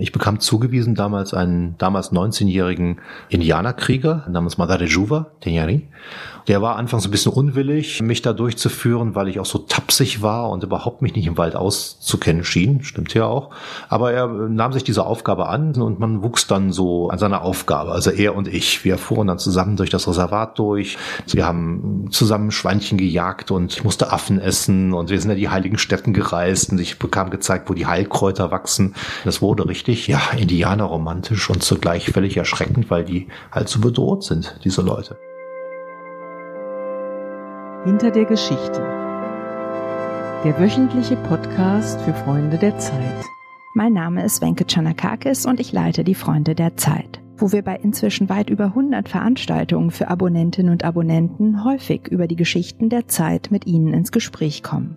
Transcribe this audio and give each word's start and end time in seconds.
Ich 0.00 0.12
bekam 0.12 0.40
zugewiesen 0.40 0.94
damals 0.94 1.34
einen 1.34 1.76
damals 1.78 2.12
19-jährigen 2.12 3.00
Indianerkrieger 3.28 4.26
namens 4.28 4.58
Madare 4.58 4.86
Juva, 4.86 5.32
Tenyari. 5.40 5.88
Der 6.48 6.62
war 6.62 6.76
anfangs 6.76 7.04
ein 7.04 7.10
bisschen 7.10 7.32
unwillig, 7.32 8.00
mich 8.02 8.22
da 8.22 8.32
durchzuführen, 8.32 9.14
weil 9.14 9.28
ich 9.28 9.38
auch 9.38 9.46
so 9.46 9.58
tapsig 9.58 10.22
war 10.22 10.50
und 10.50 10.64
überhaupt 10.64 11.02
mich 11.02 11.14
nicht 11.14 11.26
im 11.26 11.38
Wald 11.38 11.54
auszukennen 11.54 12.44
schien. 12.44 12.82
Stimmt 12.82 13.14
ja 13.14 13.26
auch. 13.26 13.50
Aber 13.88 14.12
er 14.12 14.26
nahm 14.26 14.72
sich 14.72 14.82
diese 14.82 15.04
Aufgabe 15.04 15.48
an 15.48 15.74
und 15.80 16.00
man 16.00 16.22
wuchs 16.22 16.46
dann 16.46 16.72
so 16.72 17.08
an 17.10 17.18
seiner 17.18 17.42
Aufgabe. 17.42 17.92
Also 17.92 18.10
er 18.10 18.34
und 18.34 18.48
ich. 18.48 18.84
Wir 18.84 18.98
fuhren 18.98 19.26
dann 19.26 19.38
zusammen 19.38 19.76
durch 19.76 19.90
das 19.90 20.08
Reservat 20.08 20.58
durch. 20.58 20.96
Wir 21.26 21.46
haben 21.46 22.08
zusammen 22.10 22.50
Schweinchen 22.50 22.98
gejagt 22.98 23.50
und 23.50 23.74
ich 23.74 23.84
musste 23.84 24.12
Affen 24.12 24.40
essen 24.40 24.94
und 24.94 25.10
wir 25.10 25.20
sind 25.20 25.30
ja 25.30 25.36
die 25.36 25.50
heiligen 25.50 25.78
Städten 25.78 26.12
gereist 26.12 26.72
und 26.72 26.80
ich 26.80 26.98
bekam 26.98 27.30
gezeigt, 27.30 27.68
wo 27.68 27.74
die 27.74 27.86
Heilkräuter 27.86 28.50
wachsen. 28.50 28.94
Das 29.24 29.42
wurde 29.42 29.68
richtig, 29.68 29.89
ja, 29.94 30.20
indianerromantisch 30.36 31.50
und 31.50 31.62
zugleich 31.62 32.10
völlig 32.10 32.36
erschreckend, 32.36 32.90
weil 32.90 33.04
die 33.04 33.28
halt 33.52 33.68
so 33.68 33.80
bedroht 33.80 34.24
sind, 34.24 34.58
diese 34.64 34.82
Leute. 34.82 35.18
Hinter 37.84 38.10
der 38.10 38.26
Geschichte. 38.26 38.80
Der 40.44 40.58
wöchentliche 40.58 41.16
Podcast 41.16 42.00
für 42.02 42.14
Freunde 42.14 42.58
der 42.58 42.78
Zeit. 42.78 43.24
Mein 43.74 43.92
Name 43.92 44.24
ist 44.24 44.42
Wenke 44.42 44.64
Chanakakis 44.66 45.46
und 45.46 45.60
ich 45.60 45.72
leite 45.72 46.02
die 46.02 46.14
Freunde 46.14 46.54
der 46.54 46.76
Zeit, 46.76 47.20
wo 47.36 47.52
wir 47.52 47.62
bei 47.62 47.76
inzwischen 47.76 48.28
weit 48.28 48.50
über 48.50 48.66
100 48.66 49.08
Veranstaltungen 49.08 49.90
für 49.90 50.08
Abonnentinnen 50.08 50.72
und 50.72 50.84
Abonnenten 50.84 51.64
häufig 51.64 52.08
über 52.08 52.26
die 52.26 52.36
Geschichten 52.36 52.88
der 52.88 53.06
Zeit 53.06 53.50
mit 53.50 53.66
ihnen 53.66 53.94
ins 53.94 54.12
Gespräch 54.12 54.62
kommen. 54.62 54.96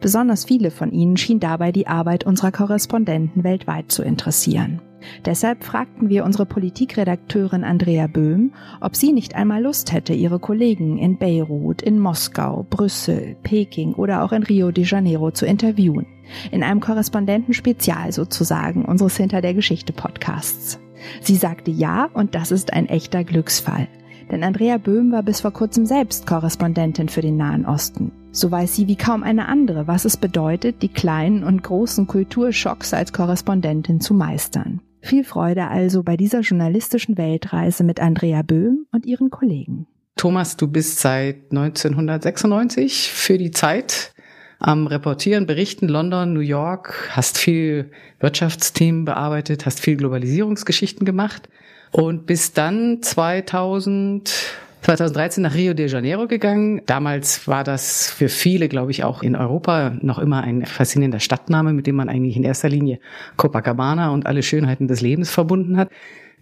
Besonders 0.00 0.44
viele 0.44 0.70
von 0.70 0.92
ihnen 0.92 1.16
schien 1.16 1.40
dabei 1.40 1.72
die 1.72 1.86
Arbeit 1.86 2.24
unserer 2.24 2.52
Korrespondenten 2.52 3.44
weltweit 3.44 3.90
zu 3.90 4.02
interessieren. 4.02 4.80
Deshalb 5.24 5.64
fragten 5.64 6.08
wir 6.08 6.24
unsere 6.24 6.46
Politikredakteurin 6.46 7.64
Andrea 7.64 8.06
Böhm, 8.06 8.52
ob 8.80 8.96
sie 8.96 9.12
nicht 9.12 9.34
einmal 9.34 9.62
Lust 9.62 9.92
hätte, 9.92 10.14
ihre 10.14 10.38
Kollegen 10.38 10.98
in 10.98 11.18
Beirut, 11.18 11.82
in 11.82 11.98
Moskau, 11.98 12.66
Brüssel, 12.68 13.36
Peking 13.42 13.94
oder 13.94 14.24
auch 14.24 14.32
in 14.32 14.42
Rio 14.42 14.70
de 14.70 14.84
Janeiro 14.84 15.30
zu 15.30 15.46
interviewen. 15.46 16.06
In 16.50 16.62
einem 16.62 16.80
Korrespondentenspezial 16.80 18.12
sozusagen 18.12 18.84
unseres 18.84 19.16
Hinter 19.16 19.40
der 19.40 19.54
Geschichte 19.54 19.92
Podcasts. 19.92 20.78
Sie 21.20 21.36
sagte 21.36 21.70
ja 21.70 22.08
und 22.14 22.34
das 22.34 22.50
ist 22.50 22.72
ein 22.72 22.88
echter 22.88 23.24
Glücksfall. 23.24 23.88
Denn 24.30 24.42
Andrea 24.42 24.78
Böhm 24.78 25.12
war 25.12 25.22
bis 25.22 25.42
vor 25.42 25.52
kurzem 25.52 25.84
selbst 25.84 26.26
Korrespondentin 26.26 27.10
für 27.10 27.20
den 27.20 27.36
Nahen 27.36 27.66
Osten. 27.66 28.10
So 28.34 28.50
weiß 28.50 28.74
sie 28.74 28.88
wie 28.88 28.96
kaum 28.96 29.22
eine 29.22 29.46
andere, 29.46 29.86
was 29.86 30.04
es 30.04 30.16
bedeutet, 30.16 30.82
die 30.82 30.88
kleinen 30.88 31.44
und 31.44 31.62
großen 31.62 32.08
Kulturschocks 32.08 32.92
als 32.92 33.12
Korrespondentin 33.12 34.00
zu 34.00 34.12
meistern. 34.12 34.80
Viel 35.00 35.22
Freude 35.22 35.68
also 35.68 36.02
bei 36.02 36.16
dieser 36.16 36.40
journalistischen 36.40 37.16
Weltreise 37.16 37.84
mit 37.84 38.00
Andrea 38.00 38.42
Böhm 38.42 38.86
und 38.90 39.06
ihren 39.06 39.30
Kollegen. 39.30 39.86
Thomas, 40.16 40.56
du 40.56 40.66
bist 40.66 40.98
seit 40.98 41.52
1996 41.52 43.12
für 43.12 43.38
die 43.38 43.52
Zeit 43.52 44.12
am 44.58 44.88
Reportieren, 44.88 45.46
Berichten, 45.46 45.86
London, 45.86 46.32
New 46.32 46.40
York, 46.40 47.10
hast 47.12 47.38
viel 47.38 47.92
Wirtschaftsthemen 48.18 49.04
bearbeitet, 49.04 49.64
hast 49.64 49.78
viel 49.78 49.96
Globalisierungsgeschichten 49.96 51.06
gemacht 51.06 51.48
und 51.92 52.26
bist 52.26 52.58
dann 52.58 53.00
2000 53.00 54.63
2013 54.84 55.42
nach 55.42 55.54
Rio 55.54 55.72
de 55.72 55.88
Janeiro 55.88 56.26
gegangen. 56.26 56.82
Damals 56.84 57.48
war 57.48 57.64
das 57.64 58.10
für 58.10 58.28
viele, 58.28 58.68
glaube 58.68 58.90
ich, 58.90 59.02
auch 59.02 59.22
in 59.22 59.34
Europa 59.34 59.96
noch 60.02 60.18
immer 60.18 60.42
ein 60.42 60.66
faszinierender 60.66 61.20
Stadtname, 61.20 61.72
mit 61.72 61.86
dem 61.86 61.96
man 61.96 62.10
eigentlich 62.10 62.36
in 62.36 62.44
erster 62.44 62.68
Linie 62.68 62.98
Copacabana 63.38 64.10
und 64.10 64.26
alle 64.26 64.42
Schönheiten 64.42 64.86
des 64.86 65.00
Lebens 65.00 65.30
verbunden 65.30 65.78
hat. 65.78 65.88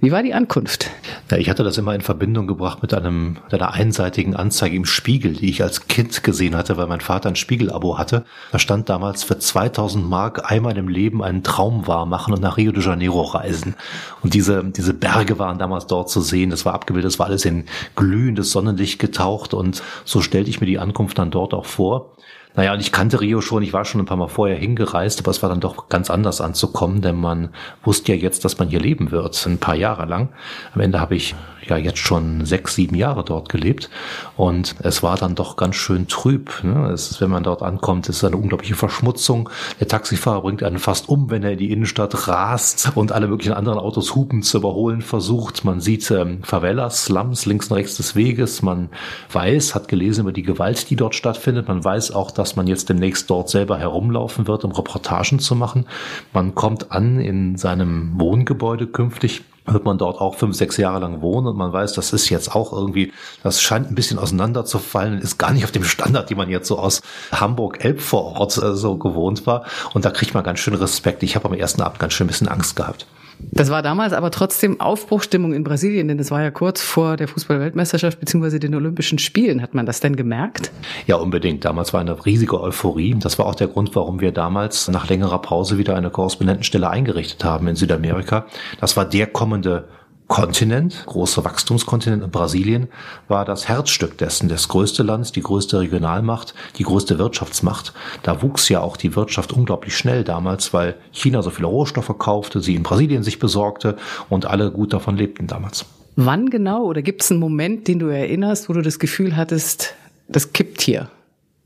Wie 0.05 0.11
war 0.11 0.25
die 0.25 0.35
Ankunft? 0.35 0.91
Ja, 1.31 1.37
ich 1.37 1.49
hatte 1.49 1.63
das 1.63 1.79
immer 1.79 1.95
in 1.95 2.01
Verbindung 2.01 2.49
gebracht 2.49 2.83
mit 2.83 2.93
einem, 2.93 3.39
mit 3.45 3.55
einer 3.55 3.73
einseitigen 3.73 4.35
Anzeige 4.35 4.75
im 4.75 4.85
Spiegel, 4.85 5.35
die 5.35 5.49
ich 5.49 5.63
als 5.63 5.87
Kind 5.87 6.25
gesehen 6.25 6.57
hatte, 6.57 6.77
weil 6.77 6.89
mein 6.89 7.01
Vater 7.01 7.29
ein 7.29 7.37
Spiegel-Abo 7.37 7.99
hatte. 7.99 8.25
Da 8.51 8.59
stand 8.59 8.89
damals 8.89 9.23
für 9.23 9.39
2000 9.39 10.05
Mark 10.05 10.51
einmal 10.51 10.77
im 10.77 10.89
Leben 10.89 11.23
einen 11.23 11.45
Traum 11.45 11.87
wahr 11.87 12.05
machen 12.05 12.35
und 12.35 12.43
nach 12.43 12.57
Rio 12.57 12.73
de 12.73 12.83
Janeiro 12.83 13.23
reisen. 13.23 13.77
Und 14.23 14.35
diese, 14.35 14.65
diese 14.65 14.93
Berge 14.93 15.39
waren 15.39 15.61
damals 15.61 15.87
dort 15.87 16.11
zu 16.11 16.21
sehen. 16.21 16.51
Das 16.51 16.65
war 16.65 16.75
abgebildet, 16.75 17.13
das 17.13 17.21
war 17.21 17.27
alles 17.27 17.45
in 17.45 17.67
glühendes 17.95 18.51
Sonnenlicht 18.51 18.99
getaucht 18.99 19.55
und 19.55 19.85
so 20.05 20.21
stellte 20.21 20.51
ich 20.51 20.61
mir 20.61 20.67
die 20.67 20.81
Ankunft 20.81 21.17
dann 21.17 21.31
dort 21.31 21.55
auch 21.55 21.67
vor. 21.67 22.11
Naja, 22.55 22.75
und 22.75 22.81
ich 22.81 22.93
kannte 22.93 23.21
Rio 23.21 23.41
schon, 23.41 23.63
ich 23.63 23.73
war 23.73 23.85
schon 23.85 24.01
ein 24.01 24.07
paar 24.07 24.17
Mal 24.17 24.29
vorher 24.29 24.57
hingereist, 24.57 25.21
aber 25.21 25.31
es 25.31 25.43
war 25.43 25.49
dann 25.49 25.61
doch 25.61 25.89
ganz 25.89 26.11
anders 26.11 26.41
anzukommen, 26.41 27.01
denn 27.01 27.17
man 27.17 27.51
wusste 27.83 28.13
ja 28.13 28.19
jetzt, 28.19 28.45
dass 28.45 28.59
man 28.59 28.69
hier 28.69 28.81
leben 28.81 29.11
wird, 29.11 29.47
ein 29.47 29.59
paar 29.59 29.75
Jahre 29.75 30.05
lang. 30.05 30.29
Am 30.75 30.81
Ende 30.81 31.01
habe 31.01 31.15
ich 31.15 31.35
ja 31.69 31.77
jetzt 31.77 31.99
schon 31.99 32.45
sechs, 32.45 32.75
sieben 32.75 32.97
Jahre 32.97 33.25
dort 33.25 33.49
gelebt 33.49 33.89
und 34.37 34.75
es 34.81 35.03
war 35.03 35.17
dann 35.17 35.35
doch 35.35 35.57
ganz 35.57 35.77
schön 35.77 36.09
trüb. 36.09 36.63
Ne? 36.65 36.91
Es, 36.91 37.21
wenn 37.21 37.31
man 37.31 37.45
dort 37.45 37.63
ankommt, 37.63 38.09
ist 38.09 38.25
eine 38.25 38.37
unglaubliche 38.37 38.75
Verschmutzung. 38.75 39.49
Der 39.81 39.89
Taxifahrer 39.89 40.43
bringt 40.43 40.63
einen 40.63 40.79
fast 40.79 41.09
um, 41.09 41.31
wenn 41.31 41.45
er 41.45 41.53
in 41.53 41.59
die 41.59 41.71
Innenstadt 41.71 42.27
rast 42.29 42.93
und 42.97 43.13
alle 43.13 43.29
möglichen 43.29 43.53
anderen 43.53 43.79
Autos 43.79 44.15
hupen 44.15 44.43
zu 44.43 44.59
überholen 44.59 45.03
versucht. 45.03 45.65
Man 45.65 45.81
sieht 45.81 46.11
ähm, 46.11 46.43
Favelas, 46.43 47.05
Slums 47.05 47.47
links 47.47 47.71
und 47.71 47.77
rechts 47.77 47.97
des 47.97 48.17
Weges. 48.17 48.63
Man 48.63 48.89
weiß, 49.31 49.75
hat 49.75 49.89
gelesen 49.89 50.23
über 50.23 50.33
die 50.33 50.43
Gewalt, 50.43 50.91
die 50.91 50.97
dort 50.97 51.15
stattfindet. 51.15 51.69
Man 51.69 51.85
weiß 51.85 52.11
auch, 52.11 52.31
dass 52.31 52.42
man 52.57 52.67
jetzt 52.67 52.89
demnächst 52.89 53.31
dort 53.31 53.49
selber 53.49 53.79
herumlaufen 53.79 54.47
wird, 54.47 54.65
um 54.65 54.73
Reportagen 54.73 55.39
zu 55.39 55.55
machen. 55.55 55.87
Man 56.33 56.55
kommt 56.55 56.93
an 56.93 57.21
in 57.21 57.57
seinem 57.57 58.19
Wohngebäude 58.19 58.87
künftig 58.87 59.43
wird 59.67 59.85
man 59.85 59.99
dort 59.99 60.21
auch 60.21 60.35
fünf, 60.35 60.57
sechs 60.57 60.77
Jahre 60.77 61.01
lang 61.01 61.21
wohnen 61.21 61.47
und 61.47 61.57
man 61.57 61.73
weiß, 61.73 61.93
das 61.93 62.13
ist 62.13 62.29
jetzt 62.31 62.55
auch 62.55 62.73
irgendwie, 62.73 63.13
das 63.43 63.63
scheint 63.63 63.91
ein 63.91 63.95
bisschen 63.95 64.19
auseinanderzufallen, 64.19 65.21
ist 65.21 65.39
gar 65.39 65.53
nicht 65.53 65.65
auf 65.65 65.71
dem 65.71 65.85
Standard, 65.85 66.31
die 66.31 66.35
man 66.35 66.51
jetzt 66.51 66.69
so 66.69 66.79
aus 66.79 67.03
Hamburg-Elb-Vorort 67.31 68.59
äh, 68.59 68.75
so 68.75 68.97
gewohnt 68.97 69.47
war. 69.47 69.65
Und 69.95 70.05
da 70.05 70.11
kriegt 70.11 70.35
man 70.35 70.43
ganz 70.43 70.59
schön 70.59 70.75
Respekt. 70.75 71.23
Ich 71.23 71.37
habe 71.37 71.49
am 71.49 71.55
ersten 71.55 71.83
Abend 71.83 71.99
ganz 71.99 72.13
schön 72.13 72.27
ein 72.27 72.29
bisschen 72.29 72.49
Angst 72.49 72.77
gehabt. 72.77 73.07
Das 73.51 73.71
war 73.71 73.83
damals 73.83 74.13
aber 74.13 74.31
trotzdem 74.31 74.81
Aufbruchstimmung 74.81 75.53
in 75.53 75.65
Brasilien, 75.65 76.09
denn 76.09 76.19
das 76.19 76.31
war 76.31 76.43
ja 76.43 76.51
kurz 76.51 76.83
vor 76.83 77.17
der 77.17 77.29
Fußball-Weltmeisterschaft 77.29 78.21
bzw. 78.21 78.59
den 78.59 78.75
Olympischen 78.75 79.19
Spielen. 79.19 79.63
Hat 79.63 79.75
man 79.75 79.87
das 79.87 80.01
denn 80.01 80.17
gemerkt? 80.17 80.71
Ja, 81.07 81.17
unbedingt. 81.17 81.65
Damals 81.65 81.93
war 81.93 82.01
eine 82.01 82.25
riesige 82.25 82.61
Euphorie. 82.61 83.15
Das 83.19 83.39
war 83.39 83.47
auch 83.47 83.55
der 83.55 83.69
Grund, 83.69 83.95
warum 83.95 84.21
wir 84.21 84.33
damals 84.33 84.89
nach 84.89 85.09
längerer 85.09 85.41
Pause 85.41 85.79
wieder 85.79 85.97
eine 85.97 86.11
Korrespondentenstelle 86.11 86.89
eingerichtet 86.89 87.45
haben 87.45 87.67
in 87.69 87.77
Südamerika. 87.77 88.47
Das 88.81 88.97
war 88.97 89.05
der 89.05 89.27
kommende 89.27 89.85
Kontinent, 90.29 91.05
großer 91.07 91.45
Wachstumskontinent 91.45 92.23
in 92.23 92.31
Brasilien, 92.31 92.89
war 93.29 93.45
das 93.45 93.69
Herzstück 93.69 94.17
dessen, 94.19 94.49
das 94.49 94.69
größte 94.69 95.03
Land, 95.03 95.37
die 95.37 95.43
größte 95.43 95.81
Regionalmacht, 95.81 96.55
die 96.77 96.85
größte 96.85 97.19
Wirtschaftsmacht. 97.19 97.93
Da 98.23 98.41
wuchs 98.41 98.69
ja 98.69 98.81
auch 98.81 98.97
die 98.97 99.15
Wirtschaft 99.15 99.53
unglaublich 99.53 99.97
schnell 99.97 100.25
damals, 100.25 100.73
weil 100.73 100.95
China 101.11 101.43
so 101.43 101.51
viele 101.51 101.69
Rohstoffe 101.69 102.17
kaufte, 102.19 102.61
sie 102.61 102.75
in 102.75 102.83
Brasilien 102.83 103.23
sich 103.23 103.39
besorgte 103.39 103.97
und 104.31 104.47
alle 104.47 104.71
gut 104.71 104.93
davon 104.93 105.17
lebten 105.17 105.47
damals. 105.47 105.85
Wann 106.17 106.51
genau 106.51 106.85
oder 106.85 107.03
gibt 107.03 107.23
es 107.23 107.31
einen 107.31 107.41
Moment, 107.41 107.89
den 107.89 107.99
du 107.99 108.09
erinnerst, 108.09 108.69
wo 108.69 108.73
du 108.73 108.83
das 108.83 108.99
Gefühl 108.99 109.37
hattest, 109.37 109.95
das 110.29 110.53
kippt 110.53 110.83
hier? 110.83 111.09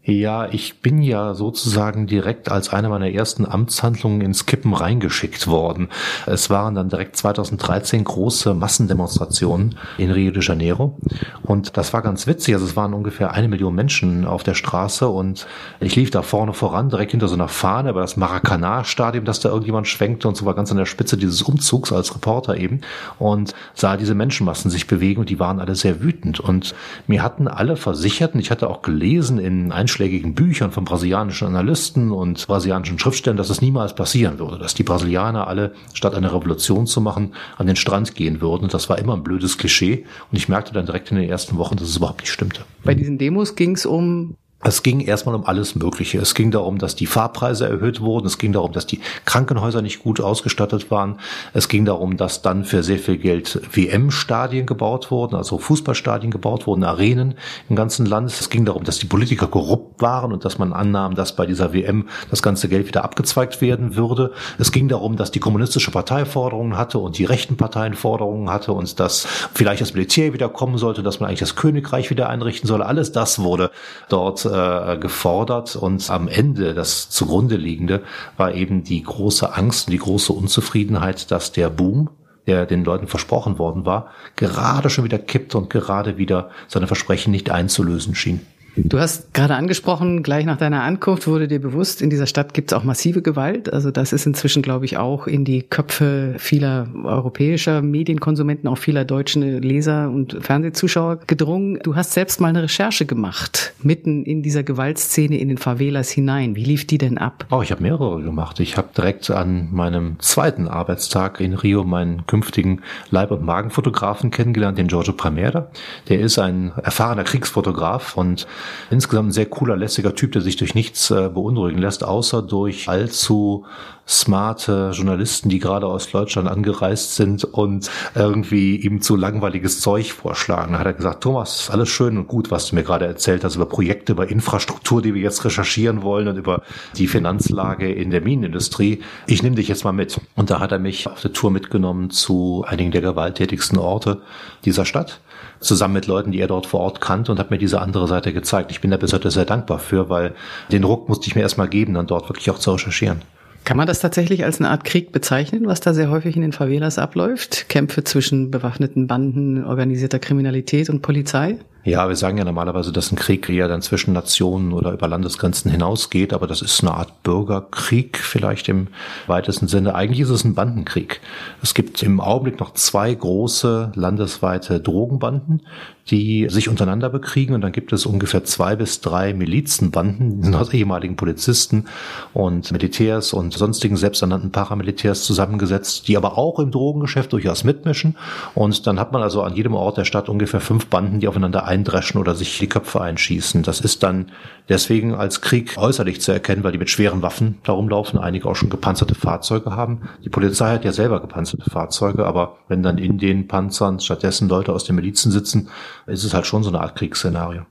Ja, 0.09 0.47
ich 0.53 0.83
bin 0.83 1.03
ja 1.03 1.35
sozusagen 1.35 2.07
direkt 2.07 2.49
als 2.49 2.73
eine 2.73 2.89
meiner 2.89 3.11
ersten 3.11 3.45
Amtshandlungen 3.45 4.21
ins 4.21 4.47
Kippen 4.47 4.73
reingeschickt 4.73 5.49
worden. 5.49 5.89
Es 6.27 6.49
waren 6.49 6.77
dann 6.77 6.89
direkt 6.89 7.17
2013 7.17 8.05
große 8.05 8.55
Massendemonstrationen 8.55 9.77
in 9.99 10.13
Rio 10.13 10.31
de 10.31 10.45
Janeiro. 10.45 10.97
Und 11.43 11.77
das 11.77 11.93
war 11.93 12.03
ganz 12.03 12.29
witzig. 12.29 12.55
Also 12.55 12.67
es 12.67 12.77
waren 12.77 12.95
ungefähr 12.95 13.33
eine 13.33 13.49
Million 13.49 13.75
Menschen 13.75 14.27
auf 14.27 14.45
der 14.45 14.55
Straße 14.55 15.09
und 15.09 15.49
ich 15.81 15.97
lief 15.97 16.13
da 16.13 16.23
vorne 16.23 16.53
voran, 16.53 16.89
direkt 16.89 17.11
hinter 17.11 17.27
so 17.27 17.35
einer 17.35 17.49
Fahne 17.49 17.91
über 17.91 18.01
das 18.01 18.17
Maracanã-Stadion, 18.17 19.25
das 19.25 19.41
da 19.41 19.49
irgendjemand 19.49 19.89
schwenkte 19.89 20.29
und 20.29 20.37
so 20.37 20.47
war 20.47 20.55
ganz 20.55 20.71
an 20.71 20.77
der 20.77 20.87
Spitze 20.87 21.17
dieses 21.17 21.43
Umzugs 21.43 21.93
als 21.93 22.15
Reporter 22.15 22.57
eben 22.57 22.83
und 23.19 23.55
sah 23.75 23.97
diese 23.97 24.15
Menschenmassen 24.15 24.71
sich 24.71 24.87
bewegen 24.87 25.19
und 25.19 25.31
die 25.31 25.41
waren 25.41 25.59
alle 25.59 25.75
sehr 25.75 26.01
wütend. 26.01 26.39
Und 26.39 26.77
mir 27.09 27.25
hatten 27.25 27.49
alle 27.49 27.77
versichert, 27.77 28.35
und 28.35 28.41
ich 28.41 28.53
hatte 28.53 28.71
auch 28.71 28.83
gelesen 28.83 29.41
in 29.41 29.73
Einschlägen 29.73 29.96
einschlägigen 29.97 30.35
Büchern 30.35 30.73
von 30.73 30.85
brasilianischen 30.85 31.49
Analysten 31.49 32.13
und 32.13 32.47
brasilianischen 32.47 32.99
Schriftstellern, 32.99 33.39
dass 33.39 33.49
es 33.49 33.63
niemals 33.63 33.95
passieren 33.95 34.39
würde, 34.39 34.59
dass 34.59 34.75
die 34.75 34.83
Brasilianer 34.83 35.47
alle, 35.47 35.73
statt 35.95 36.15
eine 36.15 36.35
Revolution 36.35 36.87
zu 36.87 37.01
machen, 37.01 37.33
an 37.57 37.67
den 37.67 37.77
Strand 37.77 38.15
gehen 38.15 38.43
würden. 38.43 38.69
Das 38.69 38.91
war 38.91 38.99
immer 38.99 39.15
ein 39.15 39.23
blödes 39.23 39.57
Klischee. 39.57 40.05
Und 40.31 40.37
ich 40.37 40.51
merkte 40.51 40.75
dann 40.75 40.85
direkt 40.85 41.11
in 41.11 41.17
den 41.17 41.31
ersten 41.31 41.57
Wochen, 41.57 41.77
dass 41.77 41.89
es 41.89 41.97
überhaupt 41.97 42.21
nicht 42.21 42.31
stimmte. 42.31 42.61
Bei 42.85 42.95
diesen 42.95 43.17
Demos 43.17 43.57
ging 43.57 43.75
es 43.75 43.87
um 43.87 44.37
Es 44.65 44.83
ging 44.83 45.01
erstmal 45.01 45.35
um 45.35 45.45
alles 45.45 45.75
Mögliche. 45.75 46.19
Es 46.19 46.35
ging 46.35 46.51
darum, 46.51 46.79
dass 46.79 46.97
die 46.97 47.07
Fahrpreise 47.07 47.69
erhöht 47.69 48.01
wurden. 48.01 48.27
Es 48.27 48.39
ging 48.39 48.53
darum, 48.53 48.73
dass 48.73 48.87
die 48.87 49.01
Krankenhäuser 49.27 49.83
nicht 49.83 50.03
gut 50.03 50.19
ausgestattet 50.19 50.91
waren. 50.91 51.21
Es 51.53 51.69
ging 51.69 51.85
darum, 51.85 52.17
dass 52.17 52.41
dann 52.41 52.65
für 52.65 52.83
sehr 52.83 52.99
viel 52.99 53.19
Geld 53.19 53.61
WM-Stadien 53.71 54.65
gebaut 54.65 55.11
wurden, 55.11 55.37
also 55.37 55.59
Fußballstadien 55.59 56.31
gebaut 56.31 56.67
wurden, 56.67 56.85
Arenen 56.85 57.35
im 57.69 57.77
ganzen 57.77 58.07
Land. 58.07 58.31
Es 58.31 58.49
ging 58.49 58.65
darum, 58.65 58.85
dass 58.85 58.99
die 58.99 59.07
Politiker 59.07 59.47
korrupt 59.47 60.01
waren 60.01 60.33
und 60.33 60.47
dass 60.47 60.57
man 60.57 60.73
annahm, 60.73 61.15
dass 61.15 61.37
bei 61.37 61.45
dieser 61.45 61.75
WM 61.75 62.09
das 62.31 62.43
ganze 62.43 62.71
Geld 62.71 62.89
wieder 62.89 63.05
abgezweigt 63.05 63.61
werden 63.61 63.95
würde. 63.95 64.33
Es 64.59 64.73
ging 64.73 64.89
darum, 64.89 65.17
dass 65.17 65.31
die 65.31 65.39
kommunistische 65.39 65.91
Partei 65.91 66.25
Forderungen 66.25 66.79
hatte 66.79 66.99
und 66.99 67.19
die 67.19 67.27
rechten 67.27 67.59
Parteien 67.59 67.93
Forderungen 67.93 68.49
hatte 68.49 68.73
und 68.73 68.99
dass 69.01 69.29
vielleicht 69.53 69.83
das 69.83 69.93
Militär 69.93 70.33
wieder 70.33 70.49
kommen 70.49 70.79
sollte, 70.79 71.03
dass 71.03 71.21
man 71.21 71.29
eigentlich 71.29 71.41
das 71.41 71.57
Königreich 71.57 72.09
wieder 72.09 72.31
einrichten 72.31 72.67
solle. 72.67 72.87
Alles 72.87 73.13
das 73.13 73.39
wurde 73.39 73.71
dort 74.09 74.46
äh, 74.47 74.97
gefordert 74.99 75.77
und 75.77 76.09
am 76.11 76.29
Ende 76.29 76.75
das 76.75 77.11
zugrunde 77.11 77.57
liegende 77.57 78.03
war 78.37 78.55
eben 78.55 78.85
die 78.85 79.03
große 79.03 79.55
Angst 79.55 79.89
und 79.89 79.93
die 79.93 79.99
große 79.99 80.33
Unzufriedenheit, 80.33 81.31
dass 81.31 81.53
der 81.53 81.71
Boom 81.71 82.11
der 82.47 82.65
den 82.65 82.85
Leuten 82.85 83.09
versprochen 83.09 83.59
worden 83.59 83.85
war, 83.85 84.11
gerade 84.37 84.89
schon 84.89 85.05
wieder 85.05 85.19
kippt 85.19 85.55
und 85.55 85.69
gerade 85.69 86.17
wieder 86.17 86.51
seine 86.69 86.87
Versprechen 86.87 87.33
nicht 87.33 87.51
einzulösen 87.51 88.15
schien. 88.15 88.41
Du 88.77 88.99
hast 88.99 89.33
gerade 89.33 89.55
angesprochen, 89.55 90.23
gleich 90.23 90.45
nach 90.45 90.59
deiner 90.59 90.83
Ankunft 90.83 91.27
wurde 91.27 91.49
dir 91.49 91.61
bewusst, 91.61 92.03
in 92.03 92.11
dieser 92.11 92.27
Stadt 92.27 92.53
gibt 92.53 92.71
es 92.71 92.79
auch 92.79 92.85
massive 92.85 93.23
Gewalt. 93.23 93.73
Also 93.73 93.91
das 93.91 94.13
ist 94.13 94.27
inzwischen, 94.27 94.61
glaube 94.61 94.85
ich, 94.85 94.99
auch 94.99 95.27
in 95.27 95.47
die 95.47 95.63
Köpfe 95.63 96.35
vieler 96.37 96.87
europäischer 97.03 97.81
Medienkonsumenten, 97.81 98.69
auch 98.69 98.77
vieler 98.77 99.07
deutschen 99.07 99.63
Leser 99.63 100.11
und 100.11 100.37
Fernsehzuschauer 100.41 101.21
gedrungen. 101.27 101.79
Du 101.83 101.97
hast 101.97 102.13
selbst 102.13 102.39
mal 102.41 102.49
eine 102.49 102.65
Recherche 102.65 103.07
gemacht, 103.07 103.73
mitten 103.83 104.25
in 104.25 104.43
dieser 104.43 104.63
Gewaltszene 104.63 105.39
in 105.39 105.49
den 105.49 105.59
Favelas 105.59 106.11
hinein. 106.11 106.55
Wie 106.55 106.65
lief 106.65 106.87
die 106.87 106.99
denn 106.99 107.17
ab? 107.17 107.47
Oh, 107.51 107.63
ich 107.63 107.71
habe 107.71 107.83
mehrere 107.83 108.21
gemacht. 108.23 108.61
Ich 108.61 108.77
habe 108.77 108.89
direkt 108.95 109.31
an 109.31 109.69
meinem 109.73 110.21
zweiten 110.21 110.69
Arbeitstag 110.69 111.41
in 111.41 111.55
Rio 111.55 111.85
meinen 111.85 112.27
künftigen 112.27 112.83
Leib- 113.11 113.31
und 113.31 113.43
Magenfotografen 113.43 114.31
kennengelernt, 114.31 114.77
den 114.77 114.89
Giorgio 114.89 115.15
Primera. 115.15 115.69
Der 116.11 116.21
ist 116.21 116.39
ein 116.39 116.73
erfahrener 116.83 117.25
Kriegsfotograf 117.25 118.19
und 118.19 118.47
insgesamt 118.91 119.29
ein 119.29 119.33
sehr 119.33 119.47
cooler, 119.47 119.77
lässiger 119.77 120.15
Typ, 120.15 120.33
der 120.33 120.43
sich 120.43 120.57
durch 120.57 120.75
nichts 120.75 121.11
äh, 121.11 121.29
beunruhigen 121.29 121.79
lässt, 121.79 122.05
außer 122.05 122.43
durch 122.43 122.89
allzu 122.89 123.65
smarte 124.09 124.93
Journalisten, 124.95 125.49
die 125.49 125.59
gerade 125.59 125.87
aus 125.87 126.11
Deutschland 126.11 126.49
angereist 126.49 127.17
sind 127.17 127.45
und 127.45 127.91
irgendwie 128.15 128.77
ihm 128.77 129.01
zu 129.01 129.17
langweiliges 129.17 129.81
Zeug 129.81 130.13
vorschlagen. 130.13 130.75
Da 130.75 130.79
hat 130.79 130.87
er 130.87 130.93
gesagt, 130.93 131.23
Thomas, 131.23 131.71
alles 131.71 131.89
schön 131.89 132.17
und 132.17 132.29
gut, 132.29 132.51
was 132.51 132.69
du 132.69 132.77
mir 132.77 132.85
gerade 132.85 133.07
erzählt 133.07 133.43
hast 133.43 133.57
über 133.57 133.67
Projekte, 133.67 134.13
über 134.13 134.29
Infrastruktur, 134.29 135.03
die 135.03 135.15
wir 135.15 135.23
jetzt 135.23 135.45
recherchieren 135.45 136.03
wollen 136.03 136.29
und 136.29 136.37
über 136.37 136.63
die 136.97 137.09
Finanzlage 137.09 137.91
in 137.93 138.11
der 138.11 138.21
Minenindustrie. 138.21 139.01
Ich 139.27 139.43
nehme 139.43 139.57
dich 139.57 139.69
jetzt 139.69 139.85
mal 139.85 139.93
mit. 139.93 140.21
Und 140.37 140.51
da 140.51 140.61
hat 140.61 140.71
er 140.71 140.79
mich 140.79 141.09
auf 141.09 141.21
der 141.21 141.33
Tour 141.33 141.51
mitgenommen 141.51 142.11
zu 142.11 142.65
einigen 142.67 142.93
der 142.93 143.01
gewalttätigsten 143.01 143.79
Orte 143.79 144.23
dieser 144.65 144.85
Stadt 144.85 145.21
zusammen 145.61 145.95
mit 145.95 146.07
Leuten, 146.07 146.33
die 146.33 146.41
er 146.41 146.49
dort 146.49 146.67
vor 146.67 146.81
Ort 146.81 147.01
kannte 147.01 147.33
und 147.33 147.39
hat 147.39 147.51
mir 147.51 147.59
diese 147.59 147.81
andere 147.81 148.09
Seite 148.09 148.33
gezeigt. 148.33 148.71
Ich 148.71 148.81
bin 148.81 148.91
da 148.91 148.97
bis 148.97 149.13
heute 149.13 149.31
sehr 149.31 149.45
dankbar 149.45 149.79
für, 149.79 150.09
weil 150.09 150.35
den 150.73 150.85
Ruck 150.85 151.09
musste 151.09 151.29
ich 151.29 151.35
mir 151.35 151.43
erstmal 151.43 151.69
geben, 151.69 151.95
dann 151.95 152.07
dort 152.07 152.29
wirklich 152.29 152.51
auch 152.51 152.59
zu 152.59 152.73
recherchieren. 152.73 153.23
Kann 153.65 153.77
man 153.77 153.89
das 153.89 153.99
tatsächlich 153.99 154.45
als 154.45 154.61
eine 154.61 154.71
Art 154.71 154.85
Krieg 154.85 155.11
bezeichnen, 155.11 155.67
was 155.67 155.81
da 155.81 155.93
sehr 155.93 156.09
häufig 156.09 156.37
in 156.37 156.43
den 156.43 156.53
Favelas 156.53 156.99
abläuft? 156.99 157.69
Kämpfe 157.69 158.05
zwischen 158.05 158.53
bewaffneten 158.53 159.09
Banden, 159.09 159.65
organisierter 159.65 160.21
Kriminalität 160.21 160.89
und 160.89 161.03
Polizei? 161.03 161.59
Ja, 161.87 162.09
wir 162.09 162.17
sagen 162.17 162.37
ja 162.37 162.43
normalerweise, 162.43 162.91
dass 162.91 163.13
ein 163.13 163.17
Krieg 163.17 163.49
eher 163.49 163.69
dann 163.69 163.81
zwischen 163.81 164.13
Nationen 164.13 164.73
oder 164.73 164.91
über 164.91 165.07
Landesgrenzen 165.07 165.71
hinausgeht, 165.71 166.33
aber 166.33 166.49
das 166.49 166.61
ist 166.61 166.81
eine 166.81 166.91
Art 166.91 167.23
Bürgerkrieg 167.23 168.19
vielleicht 168.19 168.69
im 168.69 168.89
weitesten 169.29 169.69
Sinne. 169.69 169.95
Eigentlich 169.95 170.19
ist 170.19 170.31
es 170.31 170.43
ein 170.43 170.57
Bandenkrieg. 170.57 171.21
Es 171.63 171.75
gibt 171.75 172.03
im 172.03 172.19
Augenblick 172.19 172.59
noch 172.59 172.75
zwei 172.75 173.15
große 173.15 173.93
landesweite 173.95 174.81
Drogenbanden, 174.81 175.63
die 176.11 176.47
sich 176.49 176.69
untereinander 176.69 177.09
bekriegen 177.09 177.55
und 177.55 177.61
dann 177.61 177.73
gibt 177.73 177.93
es 177.93 178.07
ungefähr 178.07 178.45
zwei 178.45 178.77
bis 178.77 179.01
drei 179.01 179.35
Milizenbanden, 179.35 180.55
aus 180.55 180.73
ehemaligen 180.73 181.17
Polizisten 181.17 181.87
und 182.33 182.71
Militärs 182.71 183.33
und 183.33 183.55
sonstigen 183.55 183.97
selbsternannten 183.97 184.53
Paramilitärs 184.53 185.23
zusammengesetzt, 185.23 186.09
die 186.09 186.17
aber 186.17 186.39
auch 186.39 186.59
im 186.59 186.71
Drogengeschäft 186.71 187.33
durchaus 187.33 187.65
mitmischen 187.65 188.17
und 188.55 188.87
dann 188.87 189.01
hat 189.01 189.13
man 189.13 189.23
also 189.23 189.43
an 189.43 189.55
jedem 189.55 189.75
Ort 189.75 189.99
der 189.99 190.05
Stadt 190.05 190.29
ungefähr 190.29 190.61
fünf 190.61 190.87
Banden, 190.87 191.21
die 191.21 191.29
aufeinander 191.29 191.65
eindreschen 191.77 192.21
oder 192.21 192.35
sich 192.35 192.59
die 192.59 192.69
Köpfe 192.69 193.01
einschießen. 193.01 193.63
Das 193.63 193.81
ist 193.81 194.03
dann 194.03 194.33
deswegen 194.69 195.15
als 195.15 195.41
Krieg 195.41 195.77
äußerlich 195.77 196.21
zu 196.21 196.33
erkennen, 196.33 196.65
weil 196.65 196.73
die 196.73 196.79
mit 196.79 196.91
schweren 196.91 197.23
Waffen 197.23 197.59
da 197.65 197.73
rumlaufen, 197.73 198.19
einige 198.19 198.49
auch 198.49 198.57
schon 198.57 198.71
gepanzerte 198.71 199.15
Fahrzeuge 199.15 199.77
haben. 199.77 200.09
Die 200.25 200.31
Polizei 200.31 200.73
hat 200.73 200.85
ja 200.85 200.93
selber 200.93 201.21
gepanzerte 201.21 201.71
Fahrzeuge, 201.71 202.27
aber 202.27 202.57
wenn 202.69 202.83
dann 202.83 202.99
in 202.99 203.19
den 203.19 203.47
Panzern 203.47 204.01
stattdessen 204.01 204.49
Leute 204.49 204.73
aus 204.73 204.85
den 204.85 204.97
Milizen 204.97 205.31
sitzen, 205.31 205.69
ist 206.07 206.25
es 206.25 206.35
halt 206.35 206.47
schon 206.47 206.63
so 206.63 206.71
eine 206.71 206.81
Art 206.81 206.97
Kriegsszenario. 206.97 207.63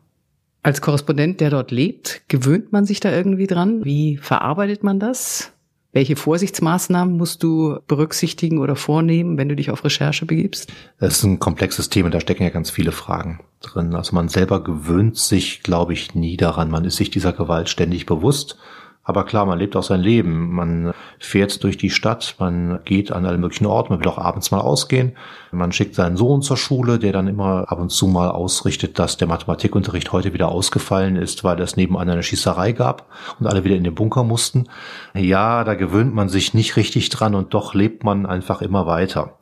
Als 0.63 0.81
Korrespondent, 0.81 1.41
der 1.41 1.51
dort 1.51 1.71
lebt, 1.71 2.23
gewöhnt 2.27 2.71
man 2.71 2.85
sich 2.85 2.99
da 2.99 3.11
irgendwie 3.11 3.47
dran? 3.47 3.85
Wie 3.85 4.17
verarbeitet 4.17 4.83
man 4.83 4.99
das? 4.99 5.51
Welche 5.91 6.17
Vorsichtsmaßnahmen 6.17 7.15
musst 7.15 7.41
du 7.41 7.77
berücksichtigen 7.87 8.57
oder 8.57 8.75
vornehmen, 8.75 9.37
wenn 9.37 9.47
du 9.47 9.55
dich 9.55 9.71
auf 9.71 9.85
Recherche 9.85 10.25
begibst? 10.25 10.69
Das 10.99 11.17
ist 11.17 11.23
ein 11.23 11.39
komplexes 11.39 11.89
Thema, 11.89 12.09
da 12.09 12.19
stecken 12.19 12.43
ja 12.43 12.49
ganz 12.49 12.69
viele 12.69 12.91
Fragen 12.91 13.39
drin. 13.73 13.95
Also 13.95 14.15
man 14.15 14.29
selber 14.29 14.63
gewöhnt 14.63 15.17
sich, 15.17 15.63
glaube 15.63 15.93
ich, 15.93 16.15
nie 16.15 16.37
daran. 16.37 16.71
Man 16.71 16.85
ist 16.85 16.97
sich 16.97 17.09
dieser 17.09 17.33
Gewalt 17.33 17.69
ständig 17.69 18.05
bewusst. 18.05 18.57
Aber 19.03 19.23
klar, 19.23 19.45
man 19.45 19.59
lebt 19.59 19.75
auch 19.75 19.83
sein 19.83 20.01
Leben. 20.01 20.53
Man 20.53 20.93
fährt 21.19 21.63
durch 21.63 21.77
die 21.77 21.91
Stadt, 21.91 22.35
man 22.39 22.79
geht 22.85 23.11
an 23.11 23.25
alle 23.25 23.37
möglichen 23.37 23.67
Orte, 23.67 23.91
man 23.91 23.99
will 23.99 24.07
auch 24.07 24.17
abends 24.17 24.49
mal 24.49 24.61
ausgehen. 24.61 25.15
Man 25.55 25.71
schickt 25.71 25.95
seinen 25.95 26.17
Sohn 26.17 26.41
zur 26.41 26.57
Schule, 26.57 26.99
der 26.99 27.13
dann 27.13 27.27
immer 27.27 27.71
ab 27.71 27.79
und 27.79 27.89
zu 27.89 28.07
mal 28.07 28.29
ausrichtet, 28.29 28.99
dass 28.99 29.17
der 29.17 29.27
Mathematikunterricht 29.27 30.11
heute 30.11 30.33
wieder 30.33 30.49
ausgefallen 30.49 31.15
ist, 31.15 31.43
weil 31.43 31.59
es 31.61 31.77
nebenan 31.77 32.09
eine 32.09 32.23
Schießerei 32.23 32.73
gab 32.73 33.07
und 33.39 33.47
alle 33.47 33.63
wieder 33.63 33.75
in 33.75 33.83
den 33.83 33.95
Bunker 33.95 34.23
mussten. 34.23 34.67
Ja, 35.13 35.63
da 35.63 35.73
gewöhnt 35.73 36.13
man 36.13 36.29
sich 36.29 36.53
nicht 36.53 36.75
richtig 36.75 37.09
dran 37.09 37.35
und 37.35 37.53
doch 37.53 37.73
lebt 37.73 38.03
man 38.03 38.25
einfach 38.25 38.61
immer 38.61 38.85
weiter 38.85 39.37